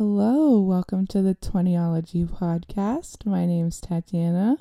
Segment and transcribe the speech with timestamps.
[0.00, 3.26] Hello, welcome to the 20ology podcast.
[3.26, 4.56] My name's Tatiana.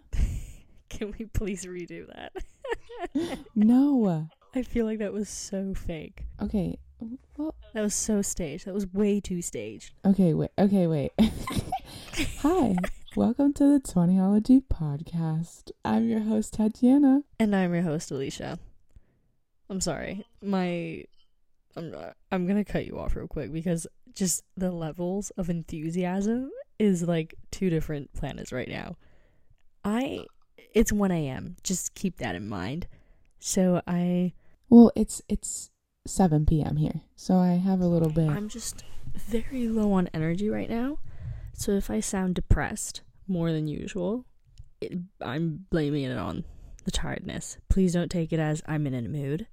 [0.90, 3.40] Can we please redo that?
[3.56, 4.28] No.
[4.54, 6.25] I feel like that was so fake.
[6.42, 6.78] Okay.
[7.38, 8.66] Well, That was so staged.
[8.66, 9.94] That was way too staged.
[10.05, 10.52] okay, wait.
[10.60, 11.13] Okay, wait.
[12.41, 12.75] Hi.
[13.15, 15.71] Welcome to the 20ology podcast.
[15.85, 17.21] I'm your host Tatiana.
[17.39, 18.59] And I'm your host, Alicia.
[19.69, 20.25] I'm sorry.
[20.41, 21.05] My
[21.80, 26.52] I'm I'm going to cut you off real quick because just the levels of enthusiasm
[26.77, 28.95] is like two different planets right now.
[29.84, 30.26] I
[30.73, 31.55] it's 1 a.m.
[31.63, 32.88] Just keep that in mind.
[33.39, 34.34] So I
[34.70, 35.72] Well, it's it's
[36.05, 36.77] 7 p.m.
[36.77, 37.02] here.
[37.16, 38.30] So I have a little bit.
[38.30, 38.84] I'm just
[39.16, 41.00] very low on energy right now.
[41.53, 44.25] So if I sound depressed more than usual,
[44.81, 46.45] it, I'm blaming it on
[46.86, 47.58] the tiredness.
[47.70, 49.48] Please don't take it as I'm in a mood.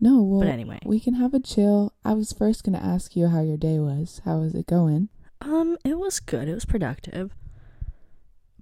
[0.00, 1.92] No, well, But anyway, we can have a chill.
[2.04, 4.22] I was first going to ask you how your day was.
[4.24, 5.08] How was it going?
[5.42, 6.48] um, it was good.
[6.48, 7.34] It was productive.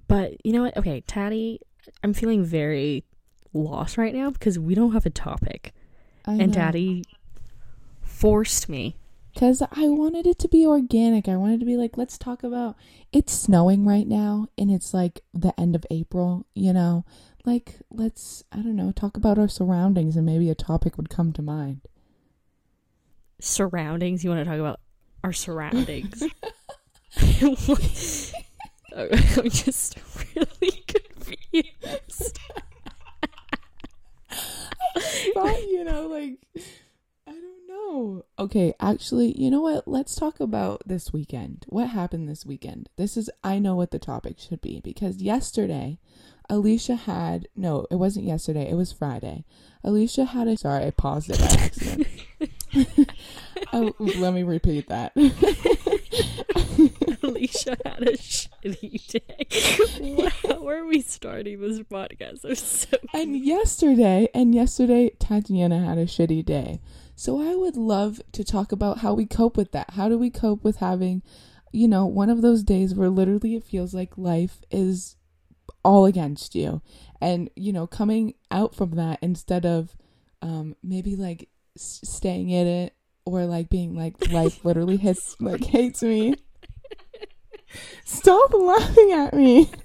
[0.07, 0.77] But you know what?
[0.77, 1.61] Okay, Tatty,
[2.03, 3.05] I'm feeling very
[3.53, 5.73] lost right now because we don't have a topic,
[6.25, 7.05] I and Daddy
[8.03, 8.97] forced me.
[9.35, 11.29] Because I wanted it to be organic.
[11.29, 12.77] I wanted to be like, let's talk about
[13.13, 17.05] it's snowing right now and it's like the end of April, you know?
[17.45, 21.33] Like, let's, I don't know, talk about our surroundings and maybe a topic would come
[21.35, 21.81] to mind.
[23.41, 24.25] surroundings.
[24.25, 24.81] You want to talk about
[25.25, 26.23] our surroundings?
[28.97, 29.99] I'm just
[30.35, 32.39] really confused.
[35.35, 36.39] But, you know, like,
[37.27, 38.25] I don't know.
[38.39, 39.87] Okay, actually, you know what?
[39.87, 41.65] Let's talk about this weekend.
[41.69, 42.89] What happened this weekend?
[42.97, 45.99] This is, I know what the topic should be because yesterday,
[46.51, 49.45] Alicia had, no, it wasn't yesterday, it was Friday.
[49.85, 52.09] Alicia had a, sorry, I paused it by accident.
[53.73, 55.13] oh, let me repeat that.
[57.23, 60.31] Alicia had a shitty day.
[60.49, 62.45] How are we starting this podcast?
[62.45, 66.81] I'm so and yesterday, and yesterday, Tatiana had a shitty day.
[67.15, 69.91] So I would love to talk about how we cope with that.
[69.91, 71.23] How do we cope with having,
[71.73, 75.17] you know, one of those days where literally it feels like life is
[75.85, 76.83] all against you,
[77.21, 79.97] and you know, coming out from that instead of,
[80.43, 85.65] um, maybe like s- staying in it or like being like life literally hits like
[85.65, 86.35] hates me.
[88.05, 89.71] Stop laughing at me.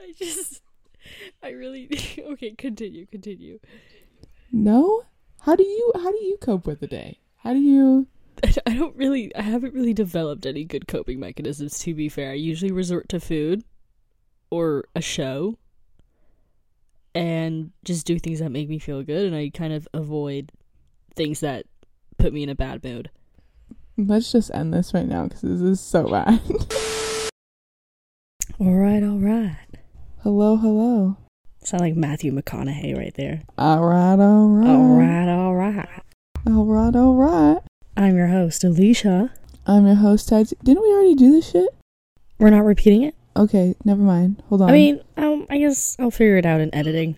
[0.00, 0.62] I just
[1.42, 1.88] I really
[2.32, 3.58] okay, continue, continue.
[4.52, 5.02] No?
[5.40, 7.20] How do you how do you cope with the day?
[7.36, 8.06] How do you
[8.42, 12.30] I I don't really I haven't really developed any good coping mechanisms to be fair.
[12.30, 13.64] I usually resort to food
[14.50, 15.58] or a show
[17.14, 20.52] and just do things that make me feel good and I kind of avoid
[21.16, 21.66] things that
[22.18, 23.10] put me in a bad mood.
[23.96, 26.40] Let's just end this right now because this is so bad.
[28.60, 29.56] All right, all right.
[30.24, 31.16] hello, hello.
[31.62, 33.42] Sound like Matthew McConaughey right there.
[33.56, 34.68] All right, all right.
[34.68, 35.88] All right, all right.
[36.44, 37.60] All right, all right.
[37.98, 39.32] I'm your host, Alicia.
[39.66, 40.52] I'm your host, Ted.
[40.62, 41.68] Didn't we already do this shit?
[42.38, 43.16] We're not repeating it.
[43.36, 44.40] Okay, never mind.
[44.48, 44.70] Hold on.
[44.70, 47.16] I mean, um, I guess I'll figure it out in editing.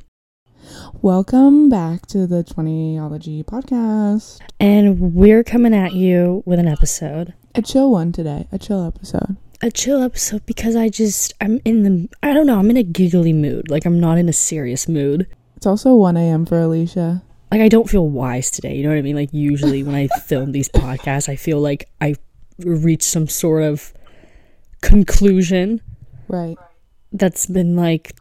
[1.02, 4.40] welcome back to the 20ology podcast.
[4.58, 7.34] And we're coming at you with an episode.
[7.54, 8.48] A chill one today.
[8.50, 9.36] A chill episode.
[9.60, 12.82] A chill episode because I just, I'm in the, I don't know, I'm in a
[12.82, 13.70] giggly mood.
[13.70, 15.26] Like, I'm not in a serious mood.
[15.56, 16.46] It's also 1 a.m.
[16.46, 17.22] for Alicia.
[17.50, 18.77] Like, I don't feel wise today.
[18.77, 19.16] You know what I mean?
[19.16, 22.15] Like, usually when I film these podcasts, I feel like I
[22.59, 23.93] reached some sort of
[24.83, 25.81] conclusion
[26.28, 26.56] Right.
[27.12, 28.15] that's been like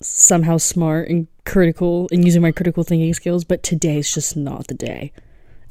[0.00, 4.74] somehow smart and critical and using my critical thinking skills, but today's just not the
[4.74, 5.12] day.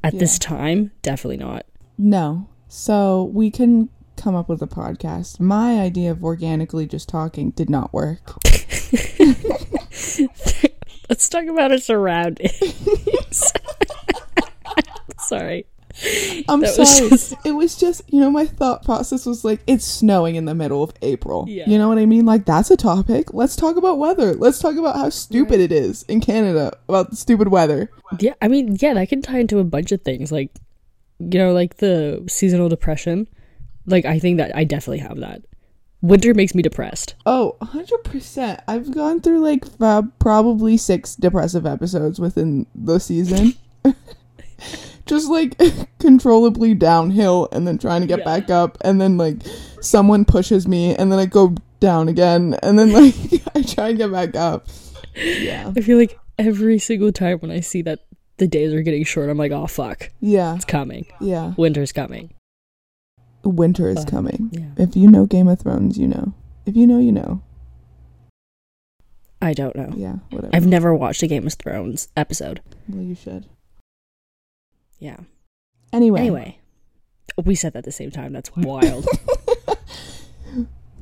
[0.03, 1.65] At this time, definitely not.
[1.97, 2.49] No.
[2.67, 5.39] So we can come up with a podcast.
[5.39, 8.33] My idea of organically just talking did not work.
[11.11, 12.53] Let's talk about our surroundings.
[15.19, 15.65] Sorry.
[16.47, 17.09] I'm That was sorry.
[17.09, 20.55] just- It was just, you know, my thought process was like, it's snowing in the
[20.55, 21.43] middle of April.
[21.49, 21.65] Yeah.
[21.67, 22.25] You know what I mean?
[22.25, 23.33] Like, that's a topic.
[23.33, 24.33] Let's talk about weather.
[24.35, 27.91] Let's talk about how stupid it is in Canada about the stupid weather.
[28.19, 30.31] Yeah, I mean, yeah, that can tie into a bunch of things.
[30.31, 30.51] Like,
[31.19, 33.27] you know, like the seasonal depression.
[33.85, 35.41] Like, I think that I definitely have that.
[36.01, 37.13] Winter makes me depressed.
[37.25, 38.61] Oh, 100%.
[38.67, 43.53] I've gone through like uh, probably six depressive episodes within the season.
[45.05, 45.59] Just like
[45.99, 48.25] controllably downhill and then trying to get Yeah.
[48.25, 48.77] back up.
[48.81, 49.37] And then like
[49.81, 52.55] someone pushes me and then I go down again.
[52.63, 53.15] And then like
[53.55, 54.67] I try and get back up.
[55.15, 55.71] Yeah.
[55.75, 57.99] I feel like every single time when I see that
[58.37, 60.55] the days are getting short, I'm like, oh, fuck, Yeah.
[60.55, 61.05] it's coming.
[61.19, 61.53] Yeah.
[61.57, 62.33] Winter's coming.
[63.49, 64.49] Winter is Uh, coming.
[64.51, 64.69] Yeah.
[64.77, 66.33] If you know Game of Thrones, you know.
[66.65, 67.41] If you know, you know.
[69.41, 69.91] I don't know.
[69.95, 70.55] Yeah, whatever.
[70.55, 72.61] I've never watched a Game of Thrones episode.
[72.87, 73.47] well, you should.
[74.99, 75.17] Yeah.
[75.91, 76.19] Anyway.
[76.19, 76.59] Anyway,
[77.43, 78.33] we said that at the same time.
[78.33, 79.07] That's wild.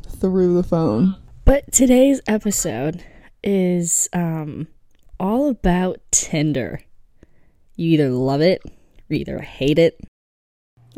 [0.07, 1.15] Through the phone.
[1.45, 3.03] but today's episode
[3.43, 4.67] is um
[5.19, 6.81] all about Tinder.
[7.75, 8.71] You either love it or
[9.09, 9.99] you either hate it.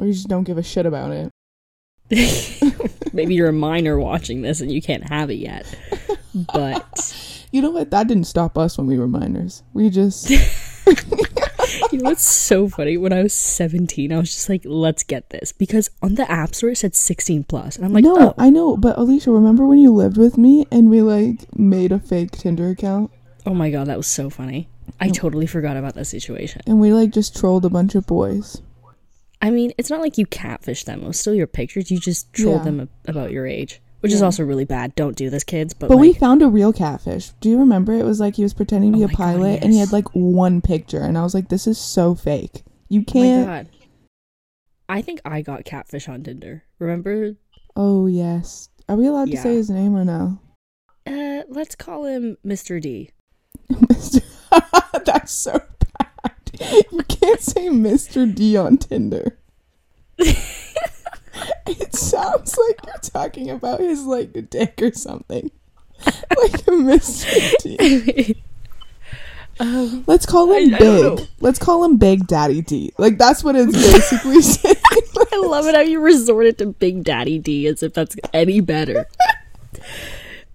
[0.02, 1.32] Or you just don't give a shit about it.
[3.14, 5.66] Maybe you're a minor watching this and you can't have it yet.
[6.54, 7.16] But
[7.52, 7.92] You know what?
[7.92, 9.62] That didn't stop us when we were minors.
[9.74, 10.30] We just.
[11.92, 12.96] you know what's so funny?
[12.96, 15.52] When I was 17, I was just like, let's get this.
[15.52, 17.76] Because on the App Store it said 16 plus.
[17.76, 20.66] And I'm like, no, oh, I know, but Alicia, remember when you lived with me
[20.72, 23.12] and we like made a fake Tinder account
[23.46, 24.70] oh my god, that was so funny.
[25.00, 26.62] I totally forgot about that situation.
[26.68, 28.62] and we like just trolled a bunch of boys?
[29.42, 31.02] I mean, it's not like you catfish them.
[31.02, 31.90] It was still your pictures.
[31.90, 32.64] You just trolled Yeah.
[32.66, 34.94] them ab- about your age, which is also really bad.
[34.96, 35.74] Don't do this, kids.
[35.74, 37.30] But, But we found a real catfish.
[37.42, 37.94] Do you remember?
[37.94, 39.80] It was like he was pretending to be Oh a my God, pilot and he
[39.80, 42.64] had like one picture and I was like, this is so fake.
[42.90, 43.48] You oh my can't.
[43.48, 43.70] god.
[44.90, 46.64] I think I got catfish on Tinder.
[46.78, 47.36] Remember?
[47.76, 48.70] Oh, yes.
[48.90, 50.38] Are we allowed to say his name or no?
[51.08, 52.82] Uh, let's call him Mr.
[52.82, 53.12] D.
[53.72, 54.22] Mr.
[55.06, 55.62] That's so.
[56.92, 58.34] You can't say Mr.
[58.34, 59.38] D on Tinder.
[60.18, 65.52] it sounds like you're talking about his like dick or something.
[66.38, 67.54] Like a Mr.
[67.62, 68.44] D.
[69.60, 71.04] um, Let's call him I- I Big.
[71.04, 71.18] know.
[71.40, 72.92] Let's call him Big Daddy D.
[72.98, 74.76] Like that's what it's basically saying.
[74.86, 79.06] I love it how you resorted to Big Daddy D as if that's any better.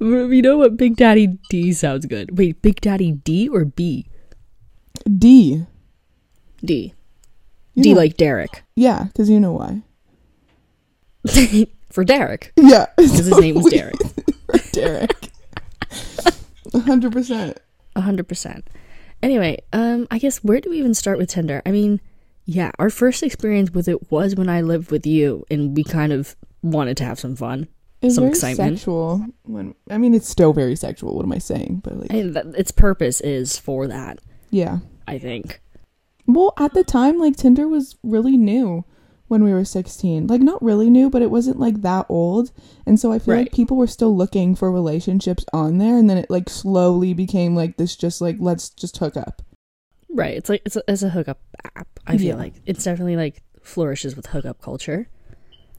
[0.00, 0.76] you know what?
[0.76, 2.36] Big Daddy D sounds good.
[2.36, 4.06] Wait, Big Daddy D or B?
[5.18, 5.64] D.
[6.66, 6.92] D.
[7.74, 8.62] You D know- like Derek.
[8.74, 9.82] Yeah, because you know why.
[11.90, 12.52] For Derek.
[12.56, 12.86] Yeah.
[12.96, 13.94] Because his name was Derek.
[14.72, 15.30] Derek.
[16.74, 17.58] Hundred percent.
[17.96, 18.68] Hundred percent.
[19.22, 21.62] Anyway, um, I guess where do we even start with Tinder?
[21.64, 22.00] I mean,
[22.44, 26.12] yeah, our first experience with it was when I lived with you, and we kind
[26.12, 27.68] of wanted to have some fun.
[28.02, 28.78] It's Some very excitement.
[28.78, 29.24] sexual.
[29.44, 31.16] When I mean, it's still very sexual.
[31.16, 31.80] What am I saying?
[31.82, 34.18] But like, And that, its purpose is for that,
[34.50, 34.80] yeah.
[35.08, 35.60] I think.
[36.26, 38.84] Well, at the time, like Tinder was really new
[39.28, 40.26] when we were 16.
[40.28, 42.52] Like, not really new, but it wasn't like that old.
[42.86, 43.46] And so I feel Right.
[43.46, 45.96] like people were still looking for relationships on there.
[45.98, 49.42] And then it like slowly became like this just like, let's just hook up.
[50.08, 50.36] Right.
[50.36, 51.40] It's like it's a, it's a hookup
[51.76, 51.88] app.
[52.06, 55.08] I feel like it's definitely like flourishes with hookup culture.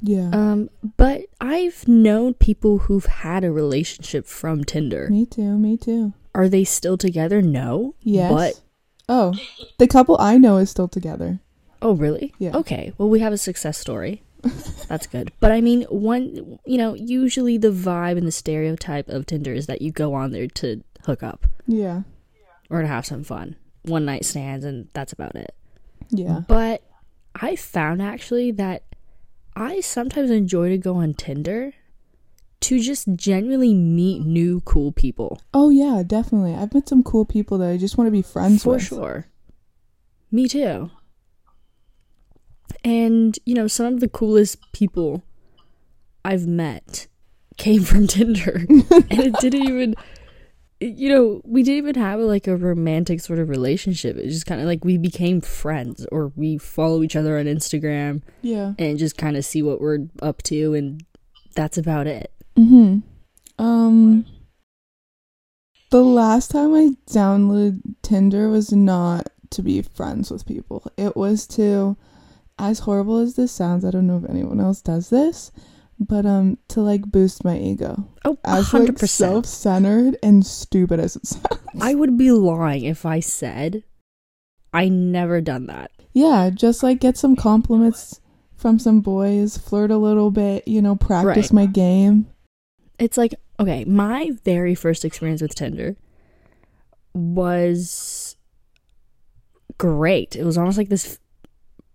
[0.01, 0.29] Yeah.
[0.31, 5.09] Um, but I've known people who've had a relationship from Tinder.
[5.09, 5.57] me too.
[5.57, 6.13] Me too.
[6.35, 7.41] Are they still together?
[7.41, 7.95] No.
[8.01, 8.31] Yes.
[8.31, 8.61] But
[9.09, 9.33] oh,
[9.77, 11.39] the couple I know is still together.
[11.81, 12.33] oh, really?
[12.39, 12.55] Yeah.
[12.57, 12.93] Okay.
[12.97, 14.23] Well, we have a success story.
[14.87, 15.31] That's good.
[15.39, 19.67] But I mean, one, you know, usually the vibe and the stereotype of Tinder is
[19.67, 22.01] that you go on there to hook up Yeah.
[22.69, 25.55] or to have some fun, one night stands, and that's about it.
[26.09, 26.41] Yeah.
[26.47, 26.83] But
[27.35, 28.83] I found actually that
[29.55, 31.73] I sometimes enjoy to go on Tinder
[32.59, 35.39] to just genuinely meet new cool people.
[35.53, 36.53] Oh yeah, definitely.
[36.55, 38.81] I've met some cool people that I just want to be friends For with.
[38.87, 39.25] For sure.
[40.31, 40.89] Me too.
[42.83, 45.23] And, you know, some of the coolest people
[46.25, 47.07] I've met
[47.57, 48.65] came from Tinder.
[48.69, 49.95] and it didn't even
[50.79, 54.15] you know, we didn't even have like a romantic sort of relationship.
[54.15, 58.21] It just kind of like we became friends or we follow each other on Instagram
[58.43, 58.73] Yeah.
[58.77, 61.03] and just kind of see what we're up to and
[61.55, 62.31] that's about it.
[62.57, 63.03] Mhm.
[63.59, 64.25] Um
[65.89, 70.85] the last time I downloaded Tinder was not to be friends with people.
[70.97, 71.95] It was to
[72.59, 75.51] as horrible as this sounds, I don't know if anyone else does this,
[75.99, 78.03] but um to like boost my ego.
[78.25, 79.07] Oh, As like 100%.
[79.07, 81.61] self-centered and stupid as it sounds.
[81.79, 83.83] I would be lying if I said
[84.73, 85.91] I never done that.
[86.13, 88.19] Yeah, just like get some compliments
[88.55, 91.53] from some boys, flirt a little bit, you know, practice Right.
[91.53, 92.27] my game.
[92.99, 95.95] It's like, okay, my very first experience with Tinder
[97.13, 98.35] was
[99.77, 100.35] great.
[100.35, 101.19] It was almost like this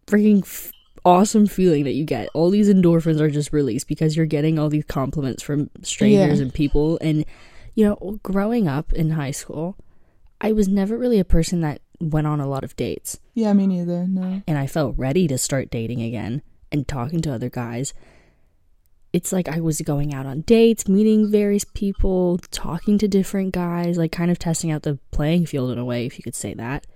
[0.06, 0.72] freaking f-
[1.04, 2.28] awesome feeling that you get.
[2.34, 6.42] All these endorphins are just released because you're getting all these compliments from strangers Yeah.
[6.44, 6.98] and people.
[7.00, 7.24] And,
[7.74, 9.76] you know, growing up in high school,
[10.40, 13.18] I was never really a person that went on a lot of dates.
[13.34, 14.06] Yeah, me neither.
[14.06, 14.42] No.
[14.46, 17.94] and I felt ready to start dating again and talking to other guys.
[19.12, 23.98] It's like I was going out on dates, meeting various people, talking to different guys,
[23.98, 26.54] like kind of testing out the playing field in a way, if you could say
[26.54, 26.86] that.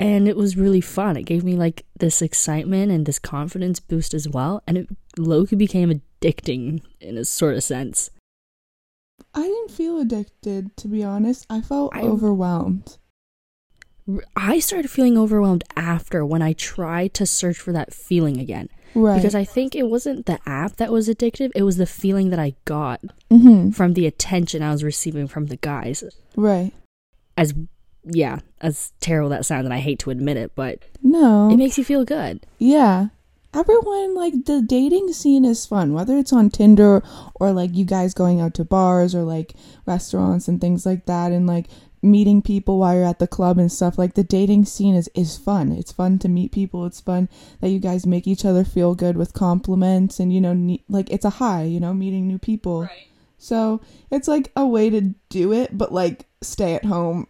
[0.00, 1.16] and it was really fun.
[1.16, 5.54] It gave me like this excitement and this confidence boost as well, and it low-key
[5.54, 8.10] became addicting in a sort of sense.
[9.32, 11.46] I didn't feel addicted, to be honest.
[11.48, 12.98] I felt I- overwhelmed.
[14.36, 18.68] I started feeling overwhelmed after when I tried to search for that feeling again.
[18.94, 19.16] Right.
[19.16, 22.38] Because I think it wasn't the app that was addictive, it was the feeling that
[22.38, 26.04] I got hmm from the attention I was receiving from the guys.
[26.36, 26.72] Right.
[27.36, 27.54] As
[28.04, 31.50] yeah, as terrible that sounds and I hate to admit it, but No.
[31.50, 32.44] it makes you feel good.
[32.58, 33.08] Yeah.
[33.54, 37.02] Everyone, like, the dating scene is fun, whether it's on Tinder
[37.36, 39.54] or, like, you guys going out to bars or, like,
[39.86, 41.68] restaurants and things like that, and, like,
[42.04, 43.98] meeting people while you're at the club and stuff.
[43.98, 45.72] Like, the dating scene is, is fun.
[45.72, 46.84] It's fun to meet people.
[46.86, 47.28] It's fun
[47.60, 51.10] that you guys make each other feel good with compliments and, you know, ne- like,
[51.10, 52.88] it's a high, you know, meeting new people.
[53.38, 53.80] So
[54.10, 57.26] it's, like, a way to do it, but, like, stay at home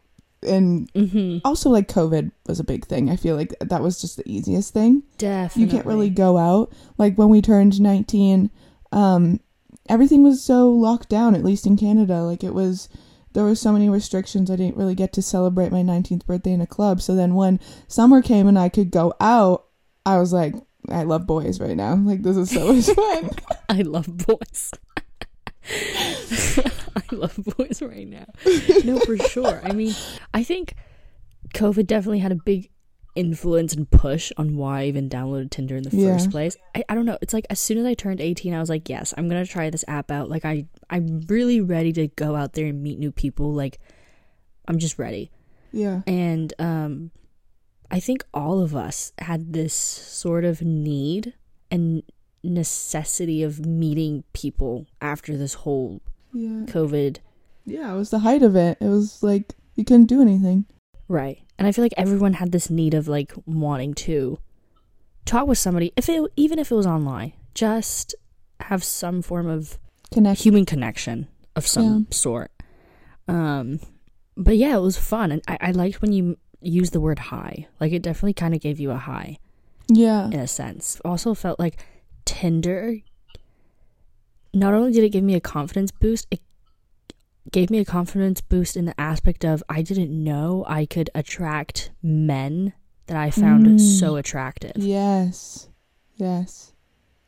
[0.47, 1.41] and Mhm.
[1.43, 4.75] also like covid was a big thing i feel like that was just the easiest
[4.75, 5.63] thing Definitely.
[5.63, 8.51] you can't really go out like when we turned 19
[8.93, 9.41] um
[9.89, 12.91] everything was so locked down at least in canada like it was
[13.35, 16.61] there were so many restrictions i didn't really get to celebrate my 19th birthday in
[16.61, 19.67] a club so then when summer came and i could go out
[20.07, 20.55] i was like
[20.91, 23.31] i love boys right now like this is so much fun
[23.69, 24.71] I love boys.
[26.97, 28.27] I love boys right now.
[28.85, 29.61] No, for sure.
[29.65, 29.95] I mean,
[30.33, 30.75] I think
[31.55, 32.71] COVID definitely had a big
[33.15, 36.13] influence and push on why I even downloaded Tinder in the Yeah.
[36.15, 36.57] first place.
[36.75, 37.19] I, I don't know.
[37.23, 39.51] It's like as soon as I turned 18, I was like, yes, I'm going to
[39.51, 40.29] try this app out.
[40.29, 43.53] Like, I, I'm really ready to go out there and meet new people.
[43.53, 43.79] Like,
[44.67, 45.31] I'm just ready.
[45.73, 47.11] yeah And um,
[47.91, 51.35] I think all of us had this sort of need
[51.71, 52.03] and
[52.43, 56.01] necessity of meeting people after this whole
[56.33, 57.19] yeah COVID.
[57.65, 60.67] yeah it was the height of it it was like you couldn't do anything
[61.09, 61.39] Right.
[61.59, 64.39] And I feel like everyone had this need of like wanting to
[65.25, 68.15] talk with somebody, if it even if it was online, just
[68.61, 69.79] have some form of
[70.13, 72.01] connect human connection of some Yeah.
[72.11, 72.51] sort.
[73.29, 73.81] Um,
[74.37, 77.67] but yeah, it was fun, and I, I liked when you used the word high.
[77.81, 79.39] Like it definitely kind of gave you a high
[79.89, 81.01] yeah in a sense.
[81.05, 81.85] Also felt like
[82.25, 82.97] Tinder.
[84.53, 86.41] Not only did it give me a confidence boost, it
[87.53, 91.91] gave me a confidence boost in the aspect of I didn't know I could attract
[92.03, 92.73] men
[93.07, 93.81] that I found Mm.
[94.01, 94.73] so attractive.
[94.77, 95.69] Yes.
[96.17, 96.73] Yes.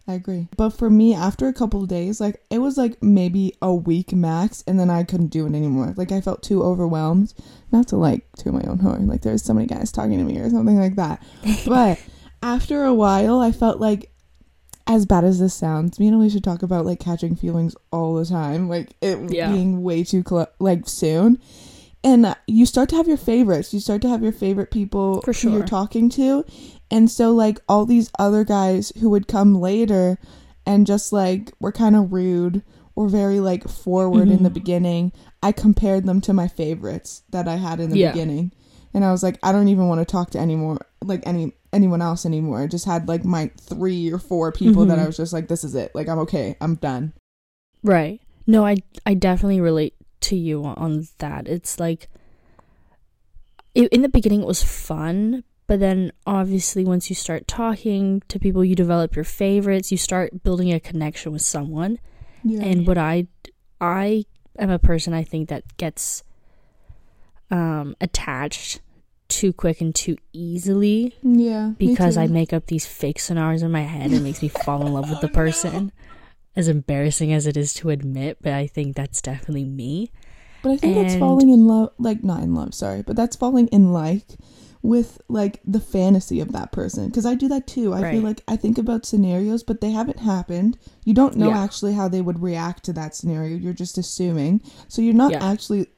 [0.08, 0.48] I agree.
[0.56, 4.12] But for me, after a couple of days, like it was like maybe a week
[4.12, 5.94] max, and then I couldn't do it anymore.
[5.96, 7.34] Like I felt too overwhelmed.
[7.72, 10.38] Not to like to my own horn, like there's so many guys talking to me
[10.38, 11.22] or something like that.
[11.66, 11.98] But
[12.40, 14.12] after a while, I felt like,
[14.86, 18.24] as bad as this sounds, me and Alicia talk about like catching feelings all the
[18.24, 19.50] time, like it Yeah.
[19.52, 21.38] being way too clo- like soon.
[22.04, 23.74] And uh, you start to have your favorites.
[23.74, 26.44] You start to have your favorite people For who you're talking to.
[26.88, 30.18] And so, like, all these other guys who would come later
[30.64, 32.62] and just like were kind of rude
[32.94, 34.54] or very like forward in the Mhm.
[34.54, 35.12] beginning,
[35.42, 38.12] I compared them to my favorites that I had in the Yeah.
[38.12, 38.52] beginning.
[38.96, 41.52] And I was like, I don't even want to talk to any more, like any
[41.70, 42.62] anyone else anymore.
[42.62, 45.02] I just had like my three or four people that Mhm.
[45.02, 45.94] I was just like, this is it.
[45.94, 46.56] Like I'm okay.
[46.62, 47.12] I'm done.
[47.82, 48.22] Right.
[48.46, 51.46] No, I I definitely relate to you on, on that.
[51.46, 52.08] It's like
[53.74, 58.38] it, in the beginning it was fun, but then obviously once you start talking to
[58.38, 61.98] people, you develop your favorites, you start building a connection with someone.
[62.42, 62.62] Yeah.
[62.62, 63.26] And what I
[63.78, 64.24] I
[64.58, 66.22] am a person I think that gets
[67.50, 68.80] um attached
[69.28, 71.72] too quick and too easily yeah.
[71.78, 74.92] because I make up these fake scenarios in my head and makes me fall in
[74.92, 75.92] love with the person.
[76.54, 80.10] As embarrassing as it is to admit, but I think that's definitely me.
[80.62, 83.68] But I think that's falling in love, like not in love, sorry, but that's falling
[83.68, 84.24] in like
[84.80, 87.08] with like the fantasy of that person.
[87.08, 87.92] Because I do that too.
[87.92, 90.78] I feel like I think about scenarios, but they haven't happened.
[91.04, 91.62] You don't know Yeah.
[91.62, 93.56] actually how they would react to that scenario.
[93.56, 94.62] You're just assuming.
[94.88, 95.44] So you're not Yeah.
[95.44, 95.88] actually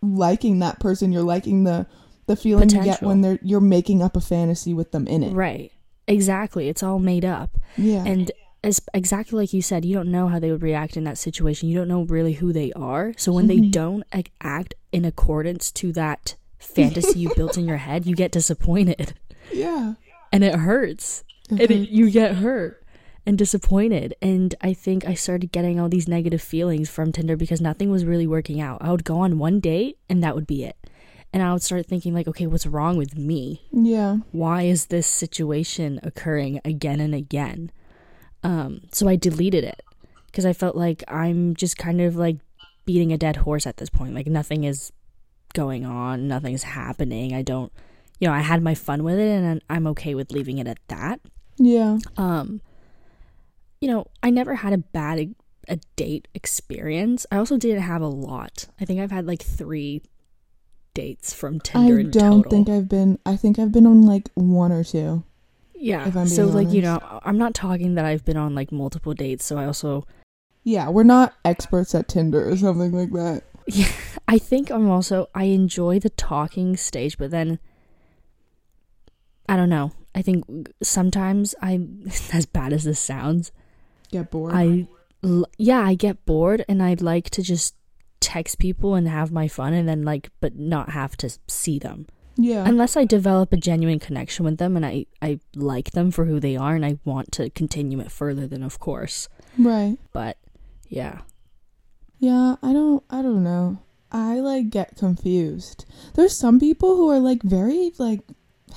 [0.00, 1.10] liking that person.
[1.10, 1.86] You're liking the
[2.26, 5.32] the feeling you get when they're you're making up a fantasy with them in it.
[5.32, 5.72] Right.
[6.06, 6.68] Exactly.
[6.68, 7.56] It's all made up.
[7.76, 8.04] Yeah.
[8.04, 8.30] And
[8.62, 11.68] as exactly like you said, you don't know how they would react in that situation.
[11.68, 13.12] You don't know really who they are.
[13.16, 13.70] So when they Mhm.
[13.72, 14.04] don't
[14.40, 19.14] act in accordance to that fantasy you built in your head, you get disappointed.
[19.52, 19.94] yeah.
[20.32, 21.24] And it hurts.
[21.50, 22.80] and it, you get hurt
[23.26, 27.58] and disappointed and i think i started getting all these negative feelings from tinder because
[27.60, 30.62] nothing was really working out i would go on one date and that would be
[30.64, 30.76] it
[31.34, 34.16] and i would start thinking like okay what's wrong with me yeah.
[34.32, 37.70] why is this situation occurring again and again
[38.42, 39.82] um so i deleted it
[40.26, 42.38] because i felt like i'm just kind of like
[42.86, 44.90] beating a dead horse at this point like nothing is
[45.52, 47.70] going on nothing's happening i don't
[48.18, 50.78] you know, I had my fun with it and I'm okay with leaving it at
[50.88, 51.20] that.
[51.58, 51.98] Yeah.
[52.16, 52.60] Um
[53.80, 55.34] you know, I never had a bad
[55.68, 57.26] a date experience.
[57.30, 58.66] I also didn't have a lot.
[58.80, 60.02] I think I've had like 3
[60.94, 62.50] dates from Tinder I don't total.
[62.50, 65.24] think I've been I think I've been on like one or two.
[65.74, 66.06] yeah.
[66.08, 68.70] if I'm so being like, you know, I'm not talking that I've been on like
[68.72, 70.06] multiple dates, so I also
[70.62, 73.42] Yeah, we're not experts at Tinder or something like that.
[73.66, 73.88] Yeah,
[74.28, 77.58] I think I'm also I enjoy the talking stage, but then
[79.48, 79.92] I don't know.
[80.14, 80.44] I think
[80.82, 81.80] sometimes I
[82.32, 83.52] as bad as this sounds,
[84.10, 84.52] Get bored.
[84.54, 84.86] I
[85.56, 87.74] yeah, I get bored and I'd like to just
[88.24, 92.06] text people and have my fun and then like but not have to see them.
[92.36, 92.64] yeah.
[92.66, 96.40] Unless I develop a genuine connection with them and I I like them for who
[96.40, 99.28] they are and I want to continue it further then of course.
[99.58, 99.98] right.
[100.12, 100.38] But
[100.88, 101.20] yeah.
[102.18, 103.78] Yeah, I don't I don't know.
[104.10, 105.84] I like get confused.
[106.14, 108.20] There's some people who are like very like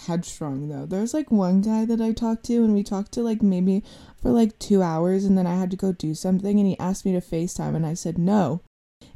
[0.08, 0.86] headstrong though.
[0.86, 3.84] There's like one guy that I talked to and we talked to like maybe
[4.22, 7.06] for like 2 hours and then I had to go do something and he asked
[7.06, 8.62] me to FaceTime and I said no.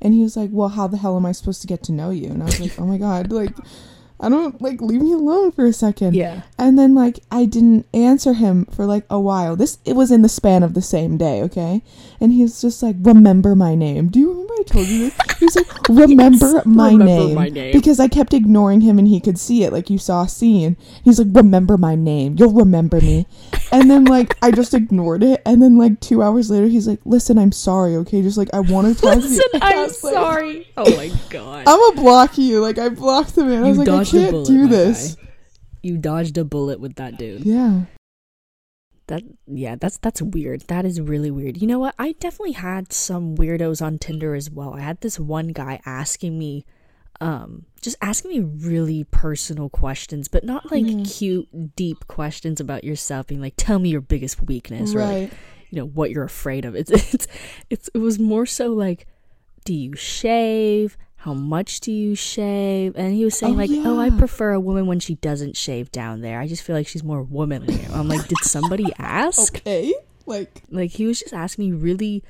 [0.02, 2.10] And he was like, "Well, how the hell am I supposed to get to know
[2.10, 3.56] you?" And I was like, "Oh my god, like
[4.22, 6.16] I don't like leave me alone for a second.
[6.16, 6.44] Yeah.
[6.58, 9.56] And then like I didn't answer him for like a while.
[9.56, 11.82] This it was in the span of the same day, okay?
[12.20, 15.18] And he was just like, "Remember my name." Do you remember I told you this?
[15.40, 17.34] He was like, "Remember, Yes, my, remember name.
[17.36, 17.74] my name.
[17.74, 20.78] because I kept ignoring him and he could see it, like you saw a scene.
[21.04, 22.36] He's like, "Remember my name.
[22.38, 23.26] You'll remember me."
[23.72, 27.00] And then like I just ignored it, and then like two hours later, he's like,
[27.06, 28.22] "Listen, I'm sorry, okay?
[28.22, 30.68] Just like I want to talk to you." Listen, I'm was like, sorry.
[30.78, 31.64] Oh my god.
[31.68, 32.60] I'm gonna block you.
[32.62, 35.16] Like I blocked him, and I was like, dodged a can't bullet, do this.
[35.16, 35.28] guy.
[35.84, 37.46] You dodged a bullet with that dude.
[37.46, 37.82] Yeah.
[39.08, 40.62] That yeah, that's that's weird.
[40.68, 41.58] That is really weird.
[41.62, 41.96] You know what?
[42.00, 44.76] I definitely had some weirdos on Tinder as well.
[44.76, 46.66] I had this one guy asking me
[47.20, 51.12] um just asking me really personal questions, but not like Mhm.
[51.12, 55.34] cute deep questions about yourself being like tell me your biggest weakness or like, Right.
[55.72, 56.76] you know what you're afraid of.
[56.76, 57.28] It's it's
[57.70, 59.08] it's it was more so like
[59.66, 60.96] do you shave?
[61.22, 62.94] How much do you shave?
[62.96, 65.92] And he was saying Oh, like, "Oh, I prefer a woman when she doesn't shave
[65.92, 66.40] down there.
[66.40, 69.94] I just feel like she's more womanly." I'm like, "Did somebody ask?" Okay.
[70.26, 72.24] Like, Like he was just asking me really,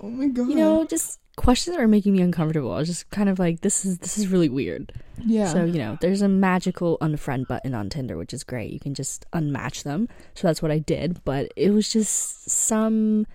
[0.00, 0.48] oh my god.
[0.48, 2.72] you know, just questions that are making me uncomfortable.
[2.72, 4.92] I was just kind of like, "This is this is really weird."
[5.24, 5.46] yeah.
[5.52, 8.70] So, you know, there's a magical unfriend button on Tinder, which is great.
[8.70, 10.08] You can just unmatch them.
[10.34, 11.24] So that's what I did.
[11.24, 13.26] But it was just some.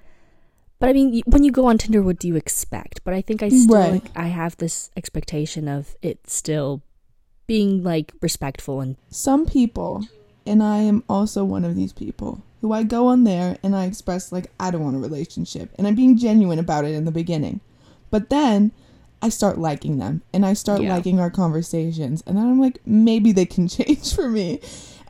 [0.79, 3.01] But I mean, when you go on Tinder, what do you expect?
[3.03, 3.91] But I think I still, Right.
[3.93, 6.81] like, I have this expectation of it still
[7.47, 8.97] being, like, respectful and.
[9.09, 10.05] Some people,
[10.45, 13.85] and I am also one of these people, who I go on there and I
[13.85, 15.69] express, like, I don't want a relationship.
[15.77, 17.61] And I'm being genuine about it in the beginning.
[18.11, 18.71] But then
[19.21, 20.93] I start liking them and I start Yeah.
[20.93, 22.21] liking our conversations.
[22.27, 24.59] And then I'm like, maybe they can change for me.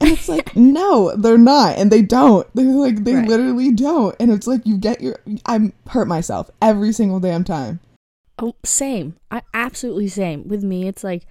[0.02, 1.78] And it's like, no, they're not.
[1.78, 2.48] And they don't.
[2.56, 3.28] They're like, they Right.
[3.28, 4.16] literally don't.
[4.20, 5.18] And it's like, you get your.
[5.46, 7.80] I'm hurt myself every single damn time.
[8.38, 9.16] Oh, same.
[9.32, 10.48] I absolutely same.
[10.48, 11.26] With me, it's like,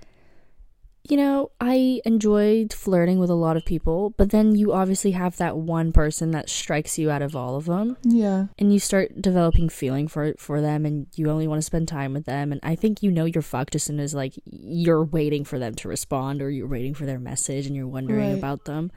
[1.06, 5.36] you know, I enjoyed flirting with a lot of people, but then you obviously have
[5.36, 7.98] that one person that strikes you out of all of them.
[8.02, 8.46] Yeah.
[8.58, 12.12] and you start developing feeling for for them and you only want to spend time
[12.14, 15.44] with them and i think you know you're fucked as soon as like you're waiting
[15.44, 18.38] for them to respond or you're waiting for their message and you're wondering Right.
[18.38, 18.90] about them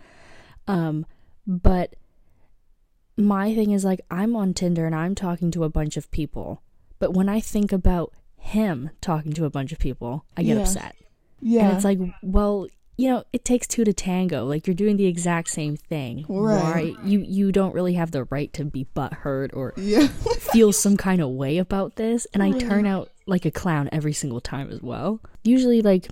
[0.67, 1.05] um
[1.45, 1.95] but
[3.17, 6.61] my thing is like i'm on tinder and i'm talking to a bunch of people
[6.99, 10.63] but when i think about him talking to a bunch of people i get Yeah.
[10.63, 10.95] upset
[11.39, 11.65] Yeah.
[11.67, 14.45] and it's like, well, you know, it takes two to tango.
[14.45, 16.25] Like you're doing the exact same thing.
[16.27, 16.95] Right.
[16.97, 20.07] Why you you don't really have the right to be butthurt or yeah.
[20.51, 22.25] feel some kind of way about this.
[22.33, 25.21] And I turn out like a clown every single time as well.
[25.43, 26.09] Usually, like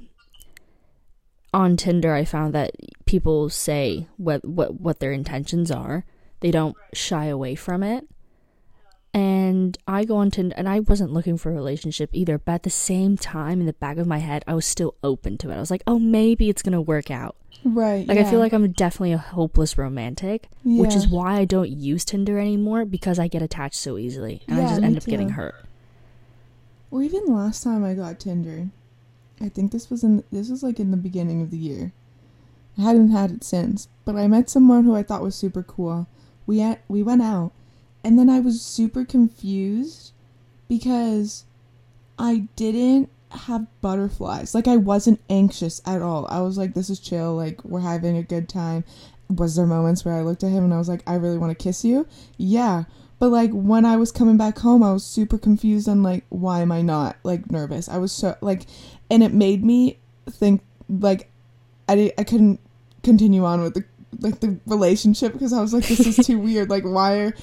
[1.53, 2.71] on Tinder, I found that
[3.05, 6.05] people say what what what their intentions are.
[6.41, 8.07] They don't shy away from it.
[9.15, 12.37] And I go on Tinder, and I wasn't looking for a relationship either.
[12.37, 15.37] But at the same time, in the back of my head, I was still open
[15.37, 15.55] to it.
[15.55, 18.05] I was like, "Oh, maybe it's gonna work out." Right.
[18.05, 22.03] Like I feel like I'm definitely a hopeless romantic, which is why I don't use
[22.03, 25.55] Tinder anymore because I get attached so easily, and I just end up getting hurt.
[26.91, 28.67] Or even last time I got Tinder,
[29.39, 31.93] I think this was in this was like in the beginning of the year.
[32.77, 36.07] I hadn't had it since, but I met someone who I thought was super cool.
[36.45, 37.53] We at, we went out,
[38.05, 40.13] and then I was super confused
[40.67, 41.43] because
[42.19, 44.53] I didn't have butterflies.
[44.53, 46.27] Like I wasn't anxious at all.
[46.29, 47.35] I was like, this is chill.
[47.35, 48.83] Like we're having a good time.
[49.27, 51.57] Was there moments where I looked at him and I was like, I really want
[51.57, 52.07] to kiss you?
[52.37, 52.83] Yeah.
[53.17, 56.61] But like when I was coming back home, I was super confused on like why
[56.61, 57.89] am I not like nervous?
[57.89, 58.67] I was so like,
[59.09, 59.97] and it made me
[60.29, 61.31] think like
[61.89, 62.59] I I couldn't
[63.01, 63.83] continue on with the
[64.19, 66.69] like the relationship because I was like, this is too weird.
[66.69, 67.33] Like, why are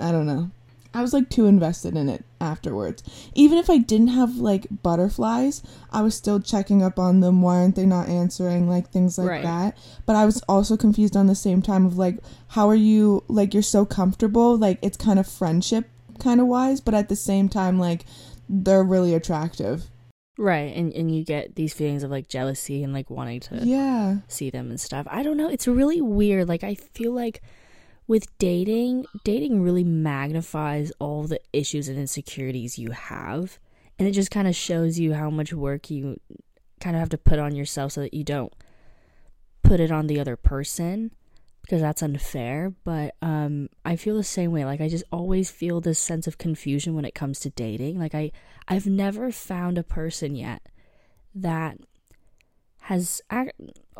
[0.00, 0.50] I don't know.
[0.92, 3.04] I was like too invested in it afterwards.
[3.36, 7.42] Even if I didn't have like butterflies, I was still checking up on them.
[7.42, 8.68] Why aren't they not answering?
[8.68, 9.42] Like things like Right.
[9.44, 9.78] that.
[10.04, 13.54] But I was also confused on the same time of like, how are you like
[13.54, 14.56] you're so comfortable?
[14.56, 18.04] Like it's kind of friendship kind of wise, but at the same time, like
[18.48, 19.84] they're really attractive.
[20.38, 24.16] Right, and and you get these feelings of like jealousy and like wanting to Yeah.
[24.26, 25.06] see them and stuff.
[25.08, 25.48] I don't know.
[25.48, 26.48] It's really weird.
[26.48, 27.42] Like I feel like
[28.10, 33.60] with dating, dating really magnifies all the issues and insecurities you have,
[34.00, 36.18] and it just kind of shows you how much work you
[36.80, 38.52] kind of have to put on yourself so that you don't
[39.62, 41.12] put it on the other person
[41.62, 42.74] because that's unfair.
[42.82, 44.64] But um, I feel the same way.
[44.64, 48.00] Like I just always feel this sense of confusion when it comes to dating.
[48.00, 48.32] Like I,
[48.66, 50.62] I've never found a person yet
[51.32, 51.78] that
[52.78, 53.22] has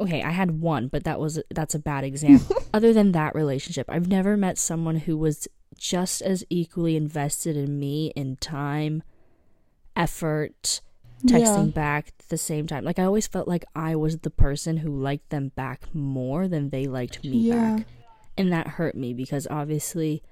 [0.00, 3.86] okay i had one but that was that's a bad example other than that relationship
[3.88, 9.02] i've never met someone who was just as equally invested in me in time
[9.96, 10.80] effort
[11.26, 11.72] texting Yeah.
[11.72, 14.90] back at the same time like i always felt like i was the person who
[14.98, 17.76] liked them back more than they liked me Yeah.
[17.76, 17.86] back
[18.38, 20.22] and that hurt me because obviously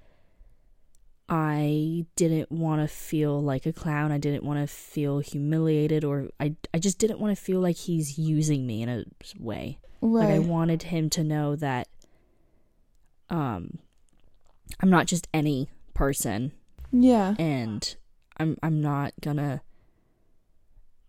[1.28, 4.12] I didn't want to feel like a clown.
[4.12, 7.76] I didn't want to feel humiliated or I I just didn't want to feel like
[7.76, 9.04] he's using me in a
[9.38, 9.78] way.
[10.00, 11.88] Like I wanted him to know that
[13.28, 13.78] um
[14.80, 16.52] I'm not just any person
[16.92, 17.34] yeah.
[17.38, 17.96] and
[18.38, 19.60] I'm I'm not gonna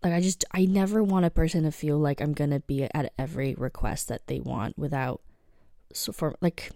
[0.02, 3.12] like I just I never want a person to feel like I'm gonna be at
[3.18, 5.22] every request that they want without
[5.92, 6.70] so for like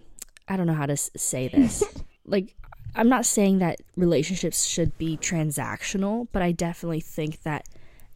[0.47, 1.83] I don't know how to say this
[2.25, 2.55] like
[2.95, 7.67] I'm not saying that relationships should be transactional but I definitely think that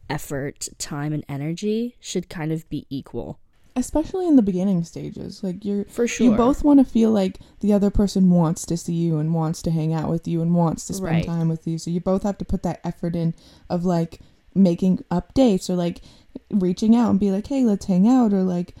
[0.08, 3.38] effort time and energy should kind of be equal
[3.76, 5.44] Especially in the beginning stages.
[5.44, 8.76] Like you're for sure You both want to feel like the other person wants to
[8.76, 11.24] see you and wants to hang out with you and wants to spend Right.
[11.24, 11.78] time with you.
[11.78, 13.32] So you both have to put that effort in
[13.70, 14.20] of like
[14.56, 16.00] making updates or like
[16.50, 18.74] reaching out and be like, "Hey, let's hang out," or like,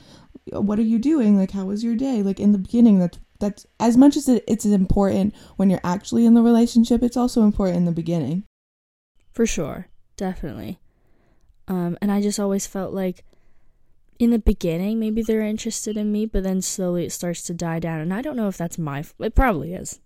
[0.52, 1.36] "What are you doing?
[1.38, 4.44] Like, how was your day?" Like in the beginning, that's that's as much as it,
[4.46, 7.02] it's important when you're actually in the relationship.
[7.02, 8.44] It's also important in the beginning.
[9.32, 10.78] For sure, definitely.
[11.68, 13.24] Um, and I just always felt like
[14.18, 17.78] in the beginning, maybe they're interested in me, but then slowly it starts to die
[17.78, 18.00] down.
[18.00, 19.00] And I don't know if that's my.
[19.00, 20.00] F- it probably is.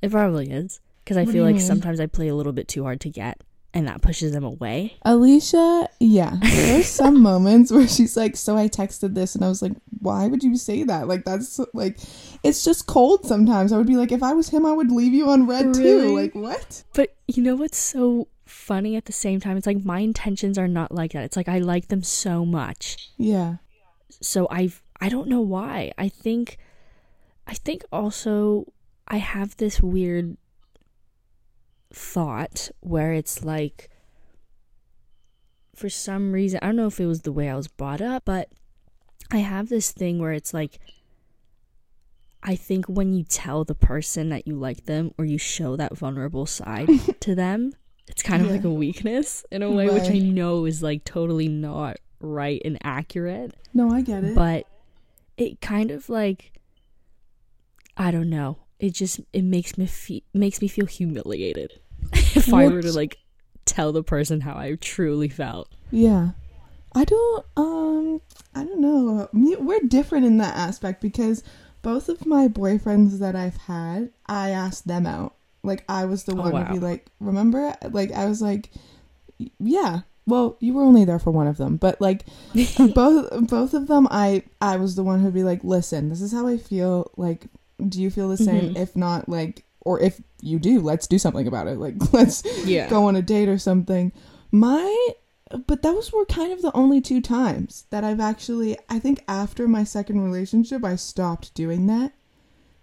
[0.00, 1.64] It probably is because I What feel like mean?
[1.64, 4.96] sometimes I play a little bit too hard to get, and that pushes them away.
[5.02, 9.62] Alicia, yeah, there's some moments where she's like, "So I texted this," and I was
[9.62, 11.08] like, "Why would you say that?
[11.08, 11.98] Like that's like,
[12.42, 15.12] it's just cold." Sometimes I would be like, "If I was him, I would leave
[15.12, 16.82] you on read too." Like what?
[16.94, 19.56] But you know what's so funny at the same time?
[19.56, 21.24] It's like my intentions are not like that.
[21.24, 23.10] It's like I like them so much.
[23.16, 23.56] Yeah,
[24.20, 25.92] so I've I don't know why.
[25.96, 26.58] I think
[27.46, 28.72] I think also
[29.06, 30.36] I have this weird
[31.92, 33.90] thought where it's like
[35.74, 38.24] for some reason I don't know if it was the way I was brought up,
[38.24, 38.48] but
[39.32, 40.78] I have this thing where it's like
[42.42, 45.96] I think when you tell the person that you like them or you show that
[45.96, 46.88] vulnerable side
[47.20, 47.72] to them,
[48.08, 48.54] it's kind of Yeah.
[48.54, 52.76] like a weakness in a way, which I know is like totally not right and
[52.82, 54.34] accurate no, I get it.
[54.34, 54.66] but
[55.38, 56.52] it kind of like
[57.96, 58.58] I don't know.
[58.80, 61.72] It just it makes me fe- makes me feel humiliated
[62.12, 63.18] if I were to like
[63.66, 65.68] tell the person how I truly felt.
[65.90, 66.30] yeah,
[66.94, 67.44] I don't.
[67.56, 68.20] Um,
[68.54, 69.28] I don't know.
[69.32, 71.44] We're different in that aspect because
[71.82, 75.34] both of my boyfriends that I've had, I asked them out.
[75.62, 76.72] Like I was the Oh, one to wow.
[76.72, 78.70] be like, "Remember?" Like I was like,
[79.58, 82.24] "Yeah." Well, you were only there for one of them, but like
[82.94, 86.32] both both of them I I was the one who'd be like, "Listen, this is
[86.32, 87.10] how I feel.
[87.16, 87.46] Like,
[87.88, 88.74] do you feel the same?
[88.74, 88.78] Mhm.
[88.78, 91.78] If not, like or if you do, let's do something about it.
[91.78, 92.88] Like, let's Yeah.
[92.90, 94.12] go on a date or something."
[94.52, 95.08] My
[95.66, 99.66] but those were kind of the only two times that I've actually I think after
[99.66, 102.12] my second relationship I stopped doing that.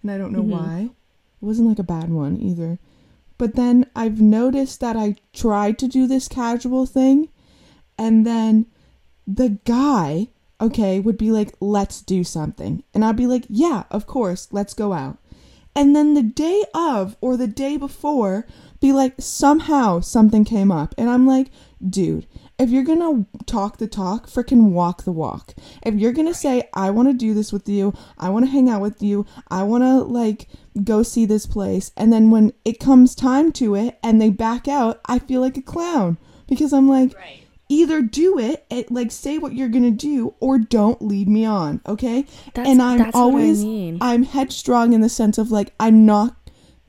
[0.01, 0.49] And I don't know Mhm.
[0.49, 0.89] why.
[1.41, 2.79] It wasn't like a bad one either.
[3.37, 7.29] But then I've noticed that I tried to do this casual thing
[7.97, 8.65] and then
[9.27, 12.83] the guy, okay, would be like, let's do something.
[12.93, 15.17] And I'd be like, yeah, of course, let's go out.
[15.75, 18.47] And then the day of or the day before,
[18.79, 20.95] be like, somehow something came up.
[20.97, 21.51] And I'm like,
[21.87, 22.25] dude,
[22.57, 25.53] if you're gonna talk the talk, freaking walk the walk.
[25.83, 29.03] If you're gonna say, I wanna do this with you, I wanna hang out with
[29.03, 30.47] you, I wanna like
[30.83, 34.67] go see this place, and then when it comes time to it and they back
[34.67, 36.17] out, I feel like a clown.
[36.47, 37.13] Because I'm like,
[37.69, 41.81] either do it, it like say what you're gonna do, or don't lead me on.
[41.85, 43.97] Okay, That's, and I'm always I mean.
[44.01, 46.35] I'm headstrong in the sense of like I'm not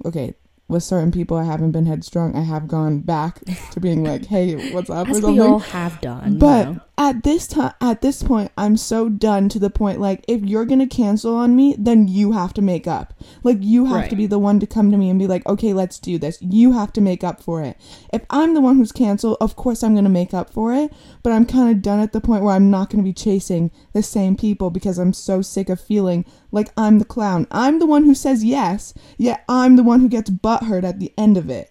[0.05, 0.35] okay.
[0.69, 2.37] With certain people, I haven't been headstrong.
[2.37, 5.35] I have gone back to being like, "Hey, what's up?" As something.
[5.37, 6.35] we all have done.
[6.35, 6.81] you But know?
[6.99, 10.67] at this time, at this point, I'm so done to the point like if you're
[10.67, 13.15] gonna cancel on me, then you have to make up.
[13.43, 15.73] Like you have to be the one to come to me and be like, okay,
[15.73, 16.37] let's do this.
[16.43, 17.79] You have to make up for it.
[18.13, 20.93] If I'm the one who's canceled, of course I'm gonna make up for it.
[21.23, 24.03] But I'm kind of done at the point where I'm not gonna be chasing the
[24.03, 27.47] same people because I'm so sick of feeling like I'm the clown.
[27.51, 31.13] I'm the one who says yes, yet I'm the one who gets butthurt at the
[31.19, 31.71] end of it.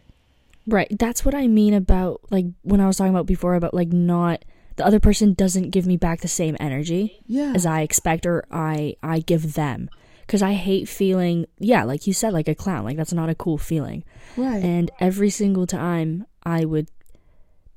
[0.68, 0.88] Right.
[1.00, 4.44] That's what I mean about like when I was talking about before about like not
[4.76, 7.54] the other person doesn't give me back the same energy Yeah.
[7.56, 9.90] as I expect or I I give them.
[10.28, 12.84] Cuz I hate feeling yeah, like you said like a clown.
[12.84, 14.04] Like that's not a cool feeling.
[14.36, 14.62] right.
[14.64, 16.90] And every single time I would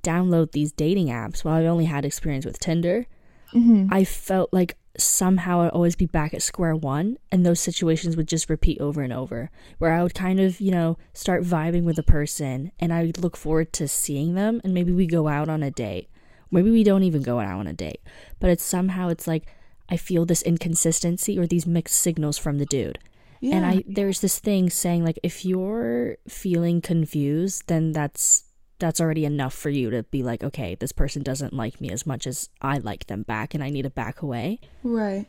[0.02, 3.06] download these dating apps, while I've only had experience with Tinder,
[3.52, 8.16] hmm I felt like somehow I'd always be back at square one, and those situations
[8.16, 9.50] would just repeat over and over.
[9.78, 13.18] Where I would kind of, you know, start vibing with a person, and I would
[13.18, 16.08] look forward to seeing them, and maybe we go out on a date.
[16.50, 18.00] Maybe we don't even go out on a date,
[18.40, 19.46] but it's somehow it's like
[19.88, 22.98] I feel this inconsistency or these mixed signals from the dude.
[23.40, 23.56] Yeah.
[23.56, 28.44] And I there's this thing saying like if you're feeling confused, then that's
[28.80, 32.06] that's already enough for you to be like, okay, this person doesn't like me as
[32.06, 34.60] much as I like them back and I need to back away.
[34.82, 35.26] right.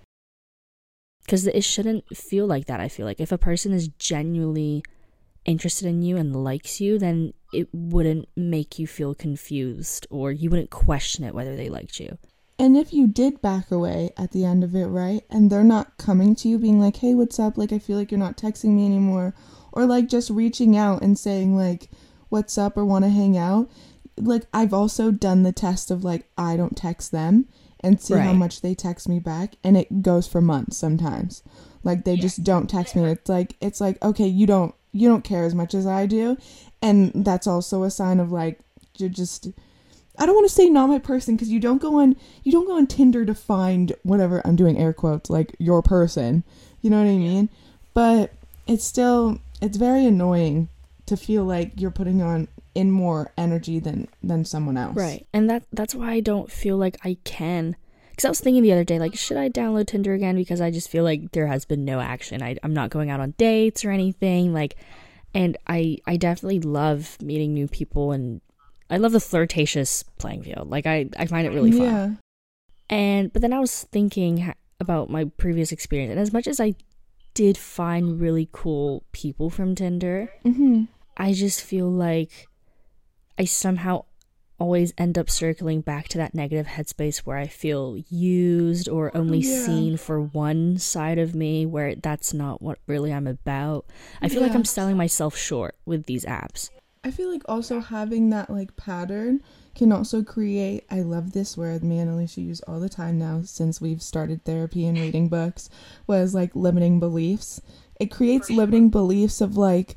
[1.24, 2.80] Because it shouldn't feel like that.
[2.80, 4.84] I feel like if a person is genuinely
[5.46, 10.50] interested in you and likes you, then it wouldn't make you feel confused or you
[10.50, 12.18] wouldn't question it whether they liked you.
[12.58, 15.98] And if you did back away at the end of it, right, and they're not
[15.98, 17.58] coming to you being like, hey, what's up?
[17.58, 19.34] Like, I feel like you're not texting me anymore.
[19.72, 21.90] Or like just reaching out and saying, like,
[22.32, 23.70] what's up or want to hang out.
[24.18, 27.48] Like, I've also done the test of like, I don't text them
[27.80, 29.56] and see how much they text me back.
[29.64, 31.44] And it goes for months sometimes.
[31.84, 33.04] Like, they just don't text me.
[33.04, 36.38] It's like, it's like, okay, you don't, you don't care as much as I do.
[36.82, 38.60] And that's also a sign of like,
[38.98, 39.50] you're just,
[40.18, 42.68] I don't want to say not my person because you don't go on you don't
[42.68, 46.44] go on Tinder to find whatever I'm doing air quotes like your person.
[46.82, 47.50] You know what I mean?
[47.94, 48.34] But
[48.68, 50.70] it's still it's very annoying
[51.12, 54.96] to feel like you're putting on in more energy than than someone else.
[54.96, 55.28] Right.
[55.34, 57.76] And that that's why I don't feel like I can.
[58.12, 60.36] Because I was thinking the other day, like, should I download Tinder again?
[60.36, 62.42] Because I just feel like there has been no action.
[62.44, 64.54] I, I'm not going out on dates or anything.
[64.54, 64.76] Like,
[65.34, 68.42] and I I definitely love meeting new people and
[68.90, 70.70] I love the flirtatious playing field.
[70.70, 71.82] Like, I I find it really fun.
[71.82, 72.10] Yeah.
[72.90, 76.76] And but then I was thinking about my previous experience, and as much as I
[77.34, 80.88] did find really cool people from Tinder, Mhm.
[81.18, 82.48] I just feel like
[83.38, 84.06] I somehow
[84.62, 89.20] always end up circling back to that negative headspace where I feel used or oh,
[89.20, 89.66] only Yeah.
[89.66, 93.86] seen for one side of me where that's not what really I'm about.
[94.22, 96.70] I feel like I'm selling myself short with these apps.
[97.04, 99.42] I feel like also having that like pattern
[99.74, 103.42] can also create I love this word me and Alicia use all the time now
[103.44, 105.72] since we've started therapy and reading books
[106.06, 107.62] was like limiting beliefs.
[108.00, 109.96] It creates limiting beliefs of like,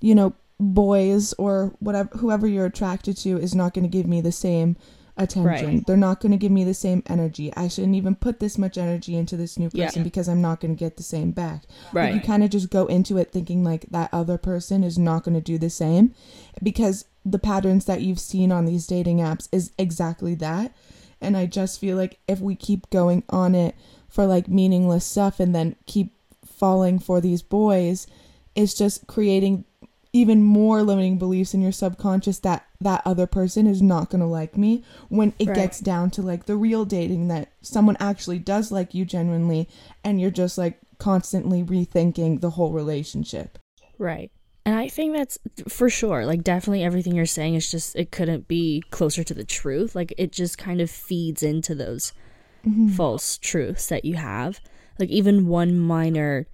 [0.00, 4.20] you know, boys or whatever whoever you're attracted to is not going to give me
[4.20, 4.76] the same
[5.16, 5.44] attention.
[5.76, 5.86] Right.
[5.86, 7.52] They're not going to give me the same energy.
[7.56, 9.86] I shouldn't even put this much energy into this new Yeah.
[9.86, 11.62] person because I'm not going to get the same back.
[11.92, 12.14] Right.
[12.14, 15.36] you kind of just go into it thinking like that other person is not going
[15.36, 16.14] to do the same
[16.62, 20.74] because the patterns that you've seen on these dating apps is exactly that.
[21.20, 23.76] And I just feel like if we keep going on it
[24.08, 26.12] for like meaningless stuff and then keep
[26.44, 28.06] falling for these boys,
[28.56, 29.64] it's just creating
[30.14, 34.26] even more limiting beliefs in your subconscious that that other person is not going to
[34.26, 35.56] like me when it Right.
[35.56, 39.68] gets down to like the real dating that someone actually does like you genuinely
[40.04, 43.58] and you're just like constantly rethinking the whole relationship.
[43.98, 44.30] Right.
[44.64, 45.36] And I think that's
[45.68, 46.24] for sure.
[46.24, 49.94] Like, definitely everything you're saying is just, it couldn't be closer to the truth.
[49.94, 52.14] Like, it just kind of feeds into those
[52.66, 52.88] mm-hmm.
[52.88, 54.60] false truths that you have.
[54.98, 56.46] Like, even one minor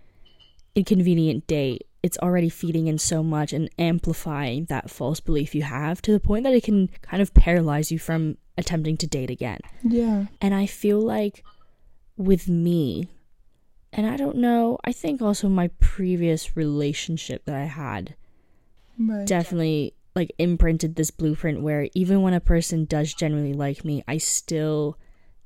[0.75, 6.01] inconvenient date, it's already feeding in so much and amplifying that false belief you have
[6.03, 9.59] to the point that it can kind of paralyze you from attempting to date again.
[9.83, 10.27] Yeah.
[10.41, 11.45] And I feel like
[12.17, 13.09] with me,
[13.93, 18.15] and I don't know, I think also my previous relationship that I had
[18.99, 19.27] Right.
[19.27, 24.19] definitely like imprinted this blueprint where even when a person does genuinely like me, I
[24.19, 24.99] still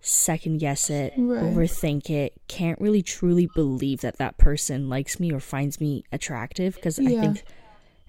[0.04, 1.42] second guess it, Right.
[1.42, 6.74] overthink it, can't really truly believe that that person likes me or finds me attractive
[6.74, 7.42] because I think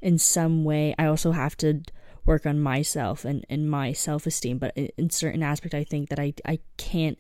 [0.01, 1.81] in some way I also have to
[2.25, 4.57] work on myself and, and my self esteem.
[4.57, 7.17] But in, in certain aspect, I think that I I can't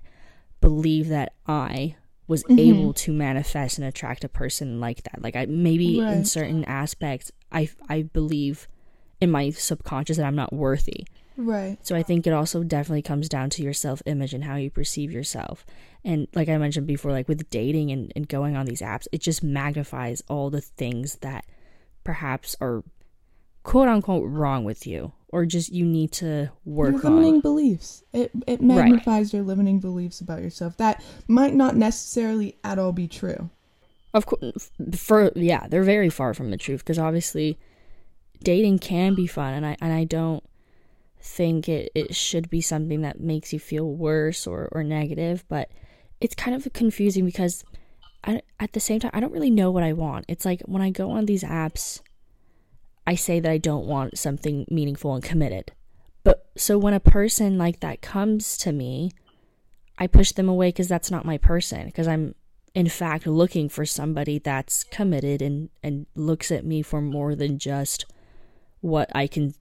[0.61, 1.95] believe that I
[2.27, 2.59] was Mhm.
[2.59, 5.21] able to manifest and attract a person like that.
[5.21, 8.67] Like I maybe in certain aspects, I I believe
[9.21, 11.05] in my subconscious that I'm not worthy.
[11.37, 11.77] Right.
[11.85, 14.69] So I think it also definitely comes down to your self image and how you
[14.69, 15.65] perceive yourself.
[16.03, 19.21] And like I mentioned before, like with dating and, and going on these apps, it
[19.21, 21.45] just magnifies all the things that
[22.03, 22.83] perhaps are
[23.63, 27.41] quote unquote wrong with you or just you need to work your limiting on.
[27.41, 28.03] beliefs.
[28.13, 33.07] It it magnifies your limiting beliefs about yourself that might not necessarily at all be
[33.07, 33.49] true.
[34.13, 37.57] Of course, for yeah, they're very far from the truth because obviously
[38.43, 40.41] dating can be fun and I and I don't
[41.25, 45.69] think it, it should be something that makes you feel worse or, or negative, but
[46.21, 47.63] it's kind of confusing because
[48.23, 50.25] I, at the same time, I don't really know what I want.
[50.27, 52.01] It's like when I go on these apps,
[53.07, 55.73] I say that I don't want something meaningful and committed.
[56.23, 59.11] But so when a person like that comes to me,
[59.97, 61.87] I push them away because that's not my person.
[61.87, 62.35] Because I'm,
[62.73, 67.57] in fact, looking for somebody that's committed and, and looks at me for more than
[67.57, 68.05] just
[68.81, 69.53] what I can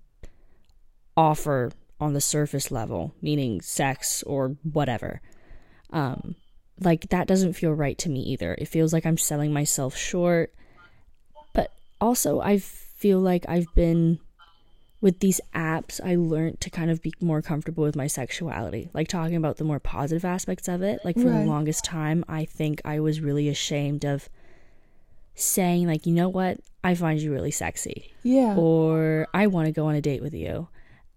[1.16, 5.20] offer on the surface level, meaning sex or whatever.
[5.90, 6.34] Um,
[6.80, 8.54] like that doesn't feel right to me either.
[8.58, 10.52] It feels like I'm selling myself short.
[11.52, 14.18] But also, I feel like I've been
[15.00, 19.06] with these apps, I learned to kind of be more comfortable with my sexuality, like
[19.06, 20.98] talking about the more positive aspects of it.
[21.04, 21.40] Like for Right.
[21.40, 24.30] the longest time, I think I was really ashamed of
[25.34, 28.56] saying, like, you know what, I find you really sexy Yeah.
[28.56, 30.68] or I want to go on a date with you.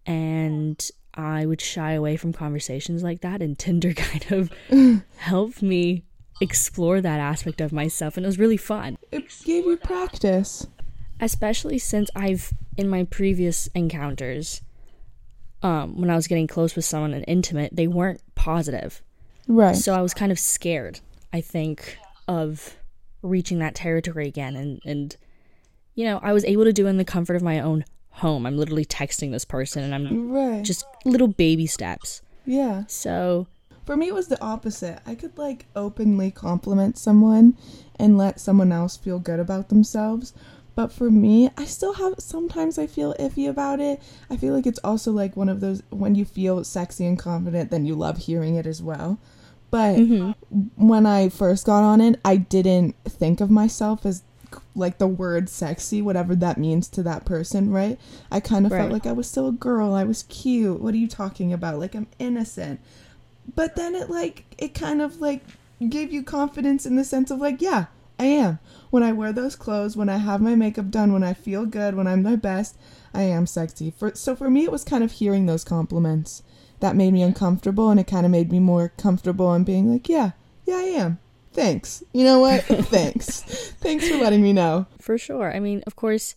[0.08, 6.04] And I would shy away from conversations like that, and Tinder kind of helped me
[6.42, 8.98] explore that aspect of myself, and it was really fun.
[9.12, 10.68] It gave you practice.
[11.20, 14.62] Especially since I've, in my previous encounters,
[15.64, 19.02] um, when I was getting close with someone and intimate, they weren't positive.
[19.48, 19.76] Right.
[19.76, 21.00] So I was kind of scared,
[21.34, 22.78] I think, of
[23.24, 24.56] reaching that territory again.
[24.56, 25.18] And, and,
[25.96, 27.86] you know, I was able to do it in the comfort of my own
[28.18, 28.46] home.
[28.46, 30.64] I'm literally texting this person and I'm right.
[30.64, 32.22] just little baby steps.
[32.46, 32.84] yeah.
[32.88, 33.48] So,
[33.86, 35.00] For me, it was the opposite.
[35.06, 37.58] I could like openly compliment someone
[38.00, 40.34] and let someone else feel good about themselves.
[40.76, 44.00] But for me, I still have sometimes I feel iffy about it.
[44.30, 47.72] I feel like it's also like one of those when you feel sexy and confident,
[47.72, 49.18] then you love hearing it as well.
[49.72, 50.36] But mhm.
[50.76, 54.22] when I first got on it, I didn't think of myself as
[54.78, 58.00] like the word sexy, whatever that means to that person, right?
[58.32, 58.80] I kind of Right.
[58.80, 59.94] felt like I was still a girl.
[59.94, 60.82] I was cute.
[60.82, 61.80] What are you talking about?
[61.80, 62.80] Like I'm innocent.
[63.56, 65.44] But then it like it kind of like
[65.90, 67.86] gave you confidence in the sense of like, yeah,
[68.20, 68.60] I am.
[68.90, 71.96] When I wear those clothes, when I have my makeup done, when I feel good,
[71.96, 72.78] when I'm my best,
[73.14, 73.92] I am sexy.
[73.92, 76.44] For so for me it was kind of hearing those compliments
[76.80, 80.08] that made me uncomfortable and it kind of made me more comfortable and being like,
[80.08, 80.32] yeah,
[80.66, 81.20] yeah, I am.
[81.58, 82.04] Thanks.
[82.14, 82.62] You know what?
[82.94, 83.42] Thanks.
[83.82, 84.86] Thanks for letting me know.
[85.02, 85.52] for sure.
[85.52, 86.36] I mean, of course,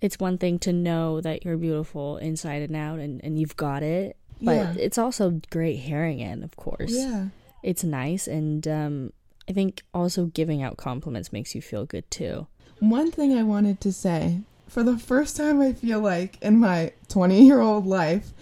[0.00, 3.82] it's one thing to know that you're beautiful inside and out and, and you've got
[3.82, 4.16] it.
[4.40, 4.74] But Yeah.
[4.78, 6.92] it's also great hearing it, of course.
[6.92, 7.28] Yeah.
[7.64, 8.28] It's nice.
[8.28, 9.12] And um,
[9.48, 12.46] I think also giving out compliments makes you feel good too.
[12.78, 16.92] One thing I wanted to say for the first time I feel like in my
[17.08, 18.32] 20 year old life,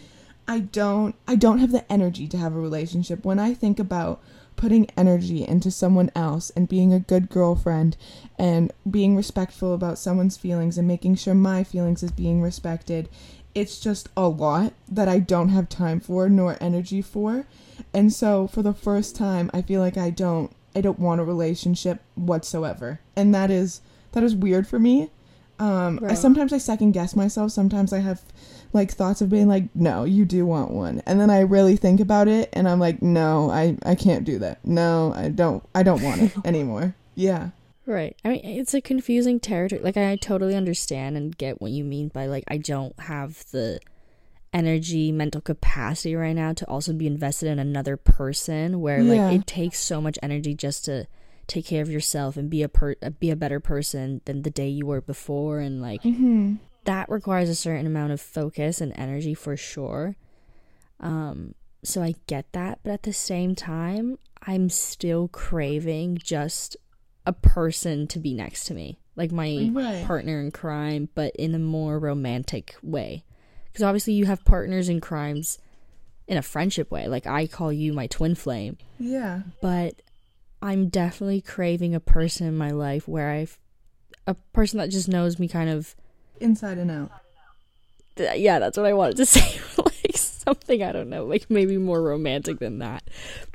[0.46, 3.24] I don't I don't have the energy to have a relationship.
[3.24, 4.20] When I think about
[4.56, 7.96] putting energy into someone else and being a good girlfriend
[8.38, 13.08] and being respectful about someone's feelings and making sure my feelings is being respected,
[13.54, 17.46] it's just a lot that I don't have time for nor energy for.
[17.92, 21.24] And so for the first time I feel like I don't I don't want a
[21.24, 23.00] relationship whatsoever.
[23.14, 23.80] And that is
[24.12, 25.10] that is weird for me.
[25.58, 27.52] Um I sometimes I second guess myself.
[27.52, 28.22] Sometimes I have
[28.74, 31.02] like thoughts of being like, no, you do want one.
[31.06, 34.38] And then I really think about it and I'm like, no, I, I can't do
[34.40, 34.64] that.
[34.66, 36.94] No, I don't I don't want it anymore.
[37.14, 37.50] Yeah.
[37.86, 38.16] Right.
[38.24, 39.80] I mean, it's a confusing territory.
[39.82, 43.78] Like, I totally understand and get what you mean by, like, I don't have the
[44.52, 49.26] energy, mental capacity right now to also be invested in another person where, Yeah.
[49.26, 51.06] like, it takes so much energy just to
[51.46, 54.68] take care of yourself and be a per- be a better person than the day
[54.68, 56.56] you were before and like Mhm.
[56.84, 60.16] That requires a certain amount of focus and energy for sure.
[61.00, 66.76] Um, so I get that, but at the same time, I'm still craving just
[67.26, 70.04] a person to be next to me, like my Right.
[70.04, 73.24] partner in crime, but in a more romantic way.
[73.66, 75.58] Because obviously, you have partners in crimes
[76.28, 77.06] in a friendship way.
[77.08, 79.42] Like I call you my twin flame, Yeah.
[79.60, 80.00] but
[80.62, 83.58] I'm definitely craving a person in my life where I've
[84.26, 85.94] a person that just knows me kind of
[86.40, 87.10] Inside and out.
[88.16, 89.60] yeah, that's what I wanted to say.
[89.84, 93.02] like something I don't know, like maybe more romantic than that.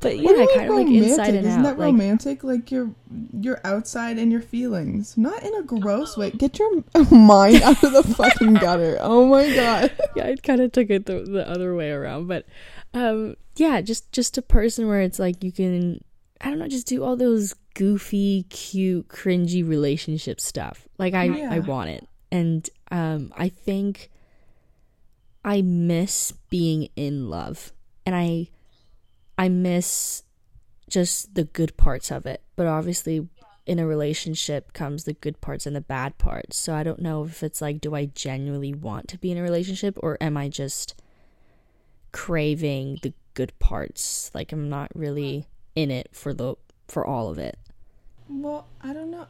[0.00, 1.62] But yeah, kind of like inside and Isn't out.
[1.62, 2.42] that like, romantic?
[2.44, 2.90] Like you're
[3.38, 6.30] you're outside and your feelings, not in a gross way.
[6.32, 8.98] Get your mind out of the fucking gutter.
[9.00, 9.92] Oh my god.
[10.16, 12.44] yeah, I kind of took it the, the other way around, but
[12.92, 16.02] um, yeah, just just a person where it's like you can,
[16.40, 20.88] I don't know, just do all those goofy, cute, cringy relationship stuff.
[20.98, 21.52] Like I, Yeah.
[21.52, 24.10] I want it, and um, I think
[25.44, 27.72] I miss being in love,
[28.04, 28.48] and I,
[29.38, 30.22] I miss
[30.88, 32.42] just the good parts of it.
[32.56, 33.28] But obviously,
[33.66, 36.58] in a relationship comes the good parts and the bad parts.
[36.58, 39.42] So I don't know if it's like, do I genuinely want to be in a
[39.42, 41.00] relationship or am I just
[42.12, 44.30] craving the good parts?
[44.34, 46.56] Like I'm not really in it for the
[46.88, 47.56] for all of it.
[48.28, 49.28] Well, I don't know.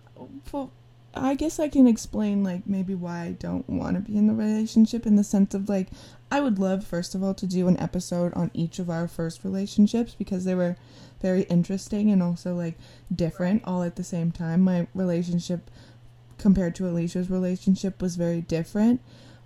[0.50, 0.72] Well,
[1.14, 4.34] I guess I can explain like maybe why I don't want to be in the
[4.34, 5.88] relationship in the sense of like
[6.30, 9.42] I would love first of all to do an episode on each of our first
[9.42, 10.76] relationships because they were
[11.20, 12.78] very interesting and also like
[13.14, 14.60] different all at the same time.
[14.60, 15.70] My relationship
[16.38, 19.00] compared to Alicia's relationship was very different,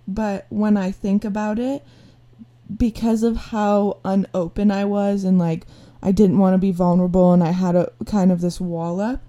[0.07, 1.83] but when I think about it
[2.77, 5.65] because of how unopen I was and like
[6.01, 9.23] I didn't want to be vulnerable and I had a kind of this wall up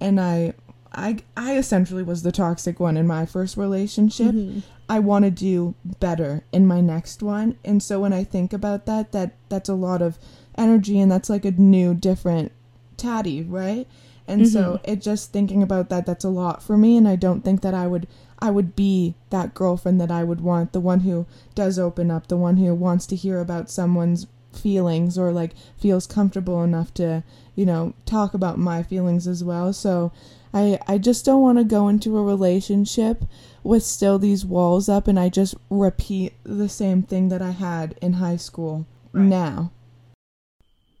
[0.00, 0.54] and I
[0.92, 4.34] I I essentially was the toxic one in my first relationship.
[4.34, 4.62] Mhm.
[4.88, 7.54] I want to do better in my next one.
[7.64, 10.18] And so when I think about that that that's a lot of
[10.56, 12.50] energy and that's like a new different
[12.96, 13.86] tatty, right?
[14.26, 17.42] And so it just thinking about that that's a lot for me and I don't
[17.44, 18.06] think that I would
[18.40, 22.26] I would be that girlfriend that I would want, the one who does open up,
[22.28, 27.22] the one who wants to hear about someone's feelings or like feels comfortable enough to,
[27.54, 29.72] you know, talk about my feelings as well.
[29.72, 30.10] So
[30.52, 33.24] I I just don't want to go into a relationship
[33.62, 37.96] with still these walls up and I just repeat the same thing that I had
[38.00, 39.72] in high school now.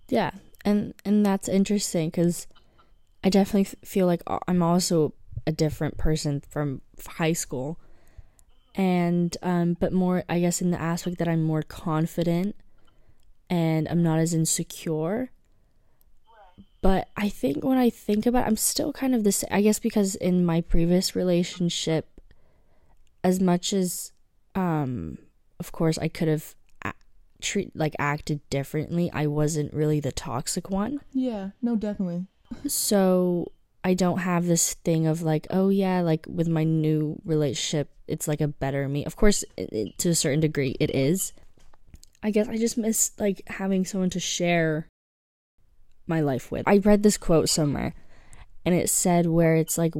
[0.08, 0.32] Yeah,
[0.64, 2.46] and and that's interesting because
[3.24, 5.14] I definitely feel like uh, I'm also
[5.46, 7.78] a different person from high school,
[8.74, 12.56] and um, but more I guess in the aspect that I'm more confident,
[13.48, 15.30] and I'm not as insecure.
[16.82, 19.44] But I think when I think about, it, I'm still kind of this.
[19.50, 22.08] I guess because in my previous relationship,
[23.22, 24.12] as much as,
[24.54, 25.18] um,
[25.58, 26.94] of course, I could have a-
[27.42, 29.10] treat like acted differently.
[29.12, 31.00] I wasn't really the toxic one.
[31.12, 32.26] Yeah, no definitely.
[32.66, 33.52] So
[33.84, 38.26] I don't have this thing of like, oh yeah, like with my new relationship, it's
[38.26, 39.04] like a better me.
[39.04, 41.32] Of course, it, it, to a certain degree, it is.
[42.22, 44.88] I guess I just miss like having someone to share
[46.10, 46.68] my life with.
[46.68, 47.94] I read this quote somewhere,
[48.66, 49.94] and it said where it's like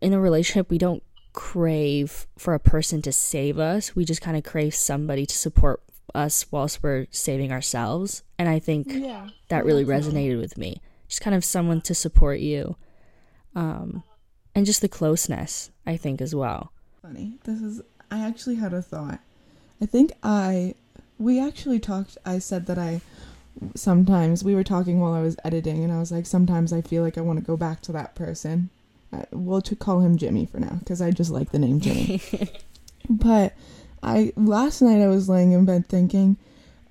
[0.00, 1.02] in a relationship, we don't
[1.34, 3.94] crave for a person to save us.
[3.94, 5.82] We just kind of crave somebody to support
[6.14, 8.22] us whilst we're saving ourselves.
[8.38, 9.28] And I think Yeah.
[9.50, 10.80] that really resonated with me.
[11.06, 12.76] Just kind of someone to support you.
[13.54, 14.02] Um,
[14.54, 16.72] and just the closeness, I think, as well.
[17.02, 17.34] funny.
[17.44, 17.80] This is
[18.10, 19.20] I actually had a thought.
[19.80, 20.74] I think I
[21.18, 23.00] we actually talked I said that I
[23.74, 27.02] sometimes we were talking while I was editing and I was like sometimes I feel
[27.02, 28.70] like I want to go back to that person.
[29.12, 32.20] Uh, we'll to call him Jimmy for now cuz I just like the name Jimmy.
[33.10, 33.54] but
[34.02, 36.36] I last night I was laying in bed thinking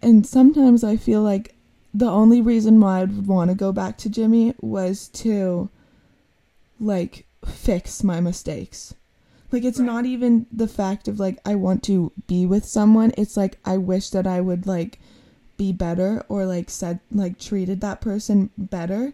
[0.01, 1.55] and sometimes I feel like
[1.93, 5.69] the only reason why I would want to go back to Jimmy was to
[6.79, 8.93] like fix my mistakes.
[9.51, 13.13] Like it's not even the fact of like I want to be with someone.
[13.17, 14.99] It's like I wish that I would like
[15.57, 19.13] be better or like said like treated that person better.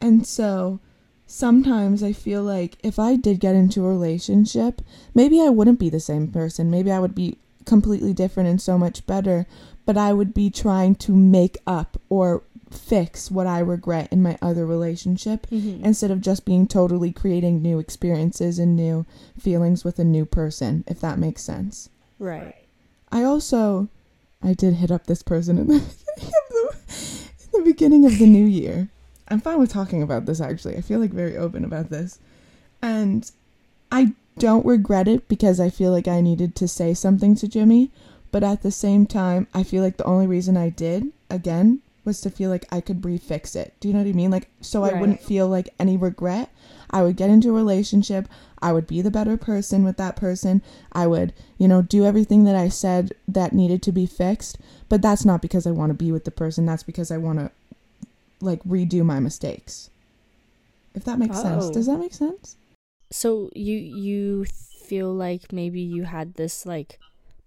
[0.00, 0.80] And so
[1.26, 4.82] sometimes I feel like if I did get into a relationship,
[5.14, 6.70] maybe I wouldn't be the same person.
[6.70, 9.46] Maybe I would be completely different and so much better,
[9.86, 14.38] but I would be trying to make up or fix what I regret in my
[14.40, 15.84] other relationship mm-hmm.
[15.84, 19.06] instead of just being totally creating new experiences and new
[19.38, 21.90] feelings with a new person, if that makes sense.
[22.18, 22.54] Right.
[23.10, 23.88] I also
[24.42, 25.78] I did hit up this person in the
[26.16, 28.88] beginning of the, in the beginning of the new year.
[29.28, 30.76] I'm fine with talking about this actually.
[30.76, 32.18] I feel like very open about this.
[32.82, 33.30] And
[33.92, 37.90] I don't regret it because I feel like I needed to say something to Jimmy,
[38.32, 42.20] but at the same time, I feel like the only reason I did again was
[42.22, 43.74] to feel like I could refix it.
[43.80, 44.30] Do you know what I mean?
[44.30, 46.50] Like so I wouldn't feel like any regret.
[46.90, 48.28] I would get into a relationship,
[48.60, 50.62] I would be the better person with that person.
[50.92, 55.00] I would, you know, do everything that I said that needed to be fixed, but
[55.00, 56.66] that's not because I want to be with the person.
[56.66, 57.50] That's because I want to
[58.40, 59.90] like redo my mistakes.
[60.94, 61.66] If that makes sense.
[61.66, 61.72] Oh.
[61.72, 62.56] Does that make sense?
[63.10, 66.98] So you you feel like maybe you had this like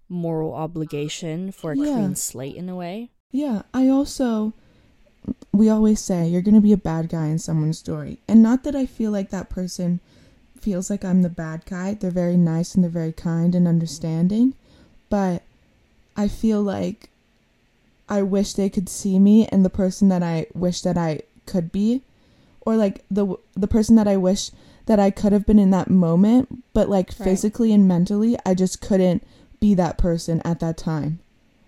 [0.08, 1.92] moral obligation for a Yeah.
[1.92, 3.10] clean slate in a way.
[3.30, 4.54] Yeah, I also
[5.52, 8.18] we always say you're going to be a bad guy in someone's story.
[8.28, 10.00] And not that I feel like that person
[10.60, 11.94] feels like I'm the bad guy.
[11.94, 14.54] They're very nice and they're very kind and understanding,
[15.10, 15.42] but
[16.16, 17.10] I feel like
[18.08, 21.72] I wish they could see me and the person that I wish that I could
[21.72, 22.02] be
[22.62, 24.50] or like the the person that I wish
[24.86, 27.28] that I could have been in that moment, but like Right.
[27.28, 29.22] physically and mentally I just couldn't
[29.60, 31.20] be that person at that time.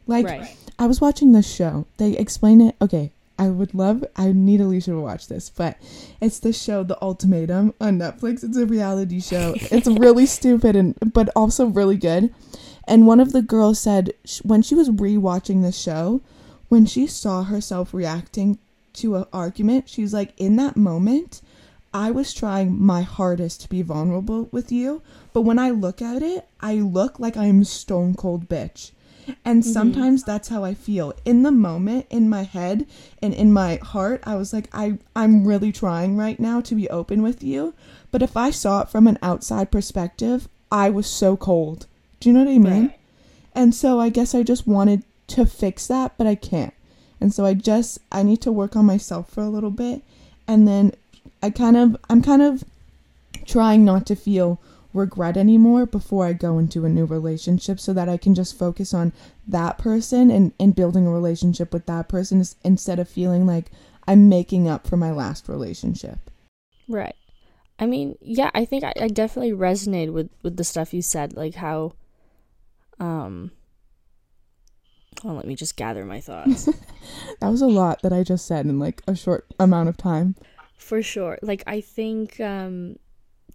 [0.07, 0.57] Like right.
[0.79, 1.87] I was watching this show.
[1.97, 2.77] They explain it.
[2.81, 4.05] Okay, I would love.
[4.16, 5.76] I need Alicia to watch this, but
[6.20, 8.43] it's the show The Ultimatum on Netflix.
[8.43, 9.55] It's a reality show.
[9.57, 12.32] it's really stupid and but also really good.
[12.89, 16.22] And one of the girls said sh- when she was rewatching the show,
[16.68, 18.59] when she saw herself reacting
[18.95, 21.43] to an argument, she's like, in that moment,
[21.93, 26.22] I was trying my hardest to be vulnerable with you, but when I look at
[26.22, 28.93] it, I look like I'm a stone cold bitch.
[29.45, 29.72] And mm-hmm.
[29.72, 31.14] sometimes that's how I feel.
[31.24, 32.87] In the moment, in my head
[33.22, 36.89] and in my heart, I was like, I, I'm really trying right now to be
[36.91, 37.74] open with you.
[38.11, 41.87] But if I saw it from an outside perspective, I was so cold.
[42.20, 42.87] Do you know what I mean?
[42.87, 42.99] Right.
[43.55, 46.74] And so I guess I just wanted to fix that, but I can't.
[47.20, 50.03] And so I just I need to work on myself for a little bit
[50.47, 50.93] and then
[51.43, 52.64] I kind of I'm kind of
[53.47, 54.61] trying not to feel
[54.97, 58.92] regret anymore before I go into a new relationship so that I can just focus
[58.92, 59.12] on
[59.47, 63.70] that person and, and building a relationship with that person instead of feeling like
[64.09, 66.30] I'm making up for my last relationship.
[66.88, 67.14] Right.
[67.78, 71.36] I mean, yeah, I think I, I definitely resonated with with the stuff you said,
[71.36, 71.92] like how,
[72.99, 73.53] um.
[75.24, 76.68] Well, let me just gather my thoughts.
[77.40, 80.34] That was a lot that I just said in like a short amount of time.
[80.76, 81.38] For sure.
[81.42, 82.97] Like I think um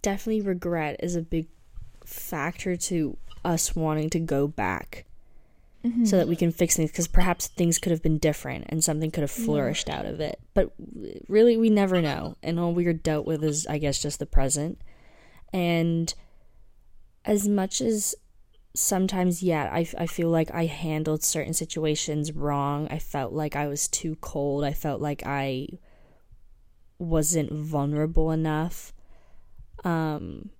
[0.02, 1.46] definitely regret is a big
[2.04, 5.04] factor to us wanting to go back
[5.84, 6.04] mm-hmm.
[6.04, 9.10] so that we can fix things because perhaps things could have been different and something
[9.10, 10.40] could have flourished out of it.
[10.54, 10.72] But
[11.28, 12.36] really we never know.
[12.42, 14.80] And all we are dealt with is I guess just the present.
[15.52, 16.12] And
[17.24, 18.14] as much as
[18.74, 23.66] sometimes yeah I, I feel like i handled certain situations wrong i felt like i
[23.66, 25.68] was too cold i felt like i
[26.98, 28.94] wasn't vulnerable enough
[29.84, 30.50] um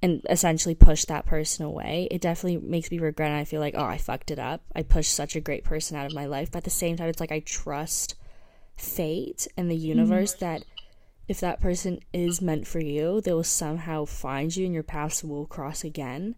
[0.00, 2.06] and essentially push that person away.
[2.10, 4.62] It definitely makes me regret and i feel like oh i fucked it up.
[4.74, 6.50] I pushed such a great person out of my life.
[6.50, 8.14] But at the same time it's like i trust
[8.76, 10.64] fate and the universe that
[11.26, 15.24] if that person is meant for you they will somehow find you and your paths
[15.24, 16.36] will cross again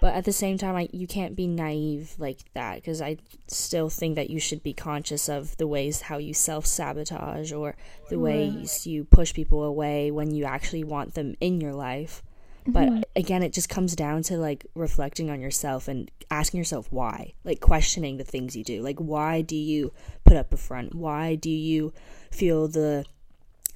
[0.00, 3.16] but at the same time I, you can't be naive like that because i
[3.48, 7.76] still think that you should be conscious of the ways how you self-sabotage or
[8.10, 12.22] the ways you push people away when you actually want them in your life.
[12.66, 13.00] But mm-hmm.
[13.14, 17.60] again it just comes down to like reflecting on yourself and asking yourself why like
[17.60, 18.82] questioning the things you do.
[18.82, 19.92] Like why do you
[20.24, 20.94] put up a front?
[20.94, 21.92] Why do you
[22.32, 23.04] feel the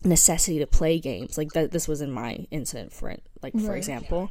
[0.02, 1.38] necessity to play games?
[1.38, 3.76] Like that this was in my incident for it like for Right.
[3.78, 4.30] example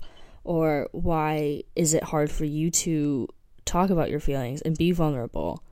[0.49, 3.27] or why is it hard for you to
[3.65, 5.63] talk about your feelings and be vulnerable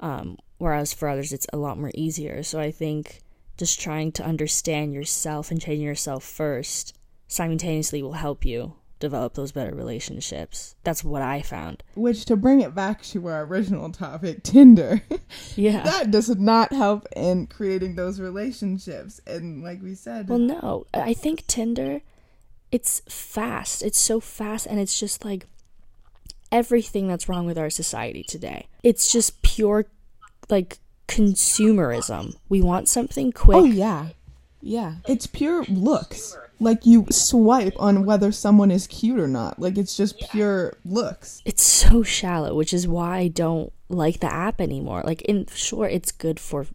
[0.00, 3.20] um, whereas for others it's a lot more easier so i think
[3.56, 6.94] just trying to understand yourself and changing yourself first
[7.28, 12.60] simultaneously will help you develop those better relationships that's what i found Which to bring
[12.60, 15.00] it back to our original topic, Tinder.
[15.56, 19.18] yeah that does not help in creating those relationships.
[19.26, 20.84] And like we said, Well, no.
[20.92, 22.02] I think Tinder,
[22.72, 23.82] it's fast.
[23.82, 25.46] It's so fast, and it's just like
[26.52, 28.66] everything that's wrong with our society today.
[28.82, 29.86] It's just pure,
[30.48, 32.36] like, consumerism.
[32.48, 33.58] We want something quick.
[33.58, 34.08] oh yeah,
[34.60, 36.36] yeah, it's pure looks.
[36.62, 39.58] Like you swipe on whether someone is cute or not.
[39.58, 41.40] Like it's just pure looks.
[41.46, 45.02] It's so shallow, which is why I don't like the app anymore.
[45.04, 46.66] Like, in sure, it's good for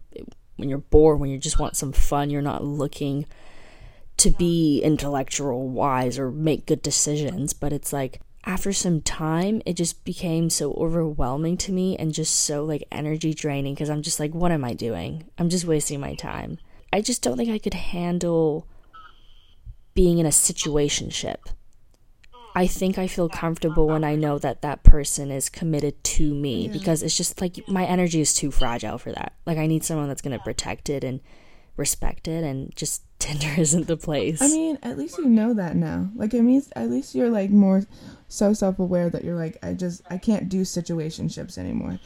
[0.57, 3.25] when you're bored, when you just want some fun, you're not looking
[4.17, 9.73] to be intellectual wise or make good decisions, but it's like after some time it
[9.73, 14.19] just became so overwhelming to me and just so like energy draining because I'm just
[14.19, 15.25] like what am I doing?
[15.37, 16.59] I'm just wasting my time.
[16.93, 18.67] I just don't think I could handle
[19.95, 21.37] being in a situationship.
[22.57, 26.69] I think I feel comfortable when I know that that person is committed to me
[26.69, 29.33] because it's just like my energy is too fragile for that.
[29.45, 31.19] Like I need someone that's going to protect it and
[31.75, 34.41] respect it and just Tinder isn't the place.
[34.41, 36.09] I mean, at least you know that now.
[36.15, 37.83] Like it means at least you're like more
[38.27, 41.99] so self aware that you're like I just I can't do situationships anymore.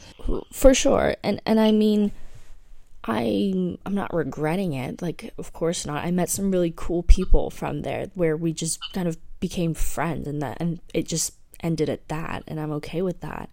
[0.52, 2.12] for sure and and i mean
[3.04, 7.48] i i'm not regretting it like of course not i met some really cool people
[7.48, 11.32] from there where we just kind of became friends and that and it just
[11.62, 13.50] ended at that, and I'm okay with that.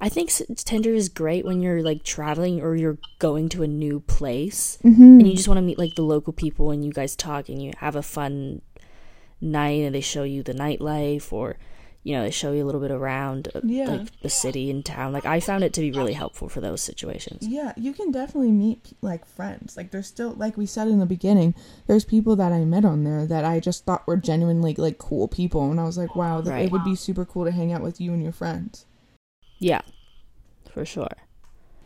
[0.00, 4.00] I think Tinder is great when you're like traveling or you're going to a new
[4.00, 5.02] place Mm-hmm.
[5.20, 7.62] and you just want to meet like the local people and you guys talk and
[7.62, 8.60] you have a fun
[9.40, 11.56] night and they show you the nightlife or
[12.02, 13.86] you know they show you a little bit around uh, Yeah.
[13.90, 16.80] like the city and town like i found it to be really helpful for those
[16.80, 19.76] situations Yeah, you can definitely meet like friends.
[19.76, 21.54] Like there's still like we said in the beginning,
[21.86, 25.26] there's people that I met on there that I just thought were genuinely like cool
[25.28, 26.64] people and I was like, wow, that Right.
[26.66, 28.84] it would be super cool to hang out with you and your friends.
[29.58, 29.82] Yeah
[30.72, 31.08] for sure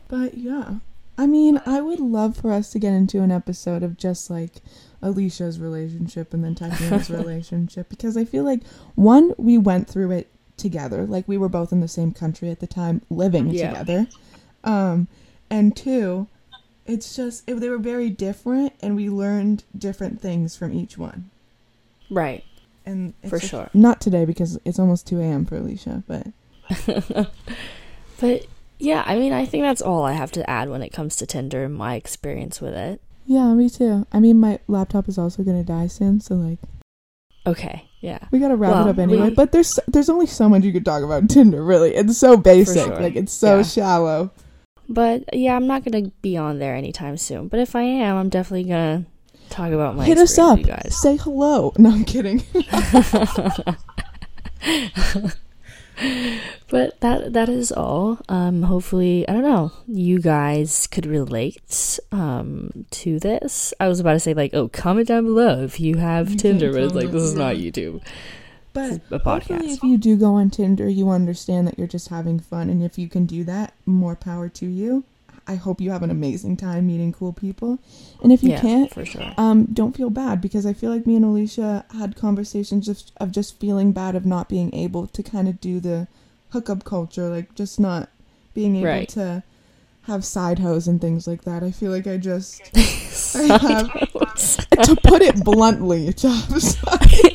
[0.07, 0.75] But yeah.
[1.17, 4.55] I mean, I would love for us to get into an episode of just like
[5.01, 8.63] Alicia's relationship and then Tatiana's relationship because I feel like
[8.95, 11.05] one, we went through it together.
[11.05, 13.69] Like we were both in the same country at the time living Yeah.
[13.69, 14.07] together.
[14.63, 15.07] Um
[15.49, 16.27] and two,
[16.85, 21.29] it's just it, they were very different and we learned different things from each one.
[22.09, 22.43] right
[22.85, 23.69] And it's For sure.
[23.73, 25.45] Not today because it's almost 2 a.m.
[25.45, 26.27] for Alicia, but
[28.19, 28.45] but
[28.79, 31.25] yeah i mean i think that's all i have to add when it comes to
[31.25, 34.05] tinder and my experience with it yeah, me too.
[34.11, 36.57] I mean, my laptop is also going to die soon, so like
[37.45, 39.29] okay yeah We gotta wrap Well, it up anyway.
[39.29, 41.63] we- But there's there's only so much you could talk about Tinder.
[41.63, 42.83] Really, it's so basic.
[42.87, 42.99] sure.
[42.99, 43.63] Like it's so Yeah.
[43.63, 44.31] shallow.
[44.89, 48.29] but yeah i'm not gonna be on there anytime soon but if i am i'm
[48.29, 49.05] definitely gonna
[49.49, 50.57] talk about my Hit us up.
[50.57, 51.71] you guys Say hello.
[51.77, 52.43] No, I'm kidding.
[56.69, 58.19] but that that is all.
[58.29, 59.71] Um, hopefully, I don't know.
[59.87, 63.73] You guys could relate um to this.
[63.79, 66.71] I was about to say like, oh, comment down below if you have You Tinder,
[66.71, 67.55] but it's like this is not.
[67.55, 68.01] YouTube.
[68.73, 72.39] But a hopefully, if you do go on Tinder, you understand that you're just having
[72.39, 75.03] fun, and if you can do that, more power to you.
[75.51, 77.79] I hope you have an amazing time meeting cool people,
[78.23, 79.33] and if you yeah, can't, for sure.
[79.37, 83.31] um, don't feel bad because I feel like me and Alicia had conversations just of
[83.31, 86.07] just feeling bad of not being able to kind of do the
[86.51, 88.09] hookup culture, like just not
[88.53, 89.09] being able Right.
[89.09, 89.43] to
[90.05, 91.63] have side hoes and things like that.
[91.63, 93.91] I feel like I just, Side have-
[94.83, 97.31] to put it bluntly, side-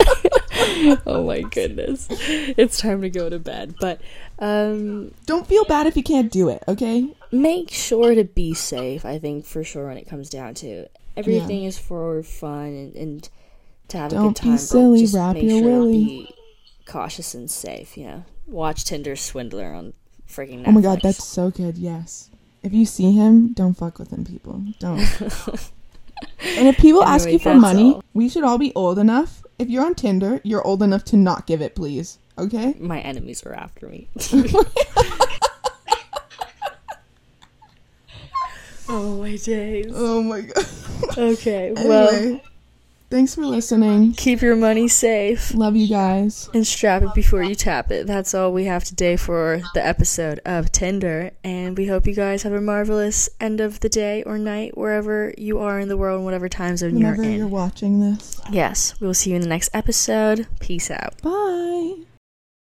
[1.07, 3.75] oh my goodness, it's time to go to bed.
[3.81, 4.01] But
[4.39, 6.63] um, don't feel bad if you can't do it.
[6.69, 9.05] Okay, make sure to be safe.
[9.05, 10.97] I think for sure when it comes down to it.
[11.17, 13.29] everything is for fun and, and
[13.89, 14.53] to have a Don't good be time.
[14.53, 15.93] but silly, just wrap make your sure willy.
[15.93, 16.35] be
[16.87, 17.97] cautious and safe.
[17.97, 19.93] You know, watch Tinder Swindler on
[20.29, 20.63] freaking.
[20.63, 20.69] Netflix.
[20.69, 21.79] Oh my god, that's so good.
[21.79, 22.31] Yes.
[22.63, 24.61] If you see him, don't fuck with him, people.
[24.81, 24.99] Don't.
[26.41, 28.05] and if people ask you for money, all.
[28.13, 29.45] we should all be old enough.
[29.59, 32.19] If you're on Tinder, you're old enough to not give it, please.
[32.39, 32.75] Okay?
[32.79, 34.09] my enemies are after me.
[38.89, 39.93] oh my days.
[39.95, 40.67] Oh my god.
[41.19, 42.41] Okay, well,
[43.11, 44.13] thanks for listening.
[44.13, 45.55] keep your money safe.
[45.55, 46.49] Love you guys.
[46.55, 48.07] and strap it before you tap it.
[48.07, 51.31] That's all we have today for the episode of Tinder.
[51.45, 55.33] And we hope you guys have a marvelous end of the day or night, wherever
[55.37, 57.39] you are in the world, whatever time zone Whenever you're in.
[57.39, 58.41] you're watching this.
[58.51, 60.47] yes, we will see you in the next episode.
[60.61, 61.21] Peace out.
[61.23, 61.95] Bye.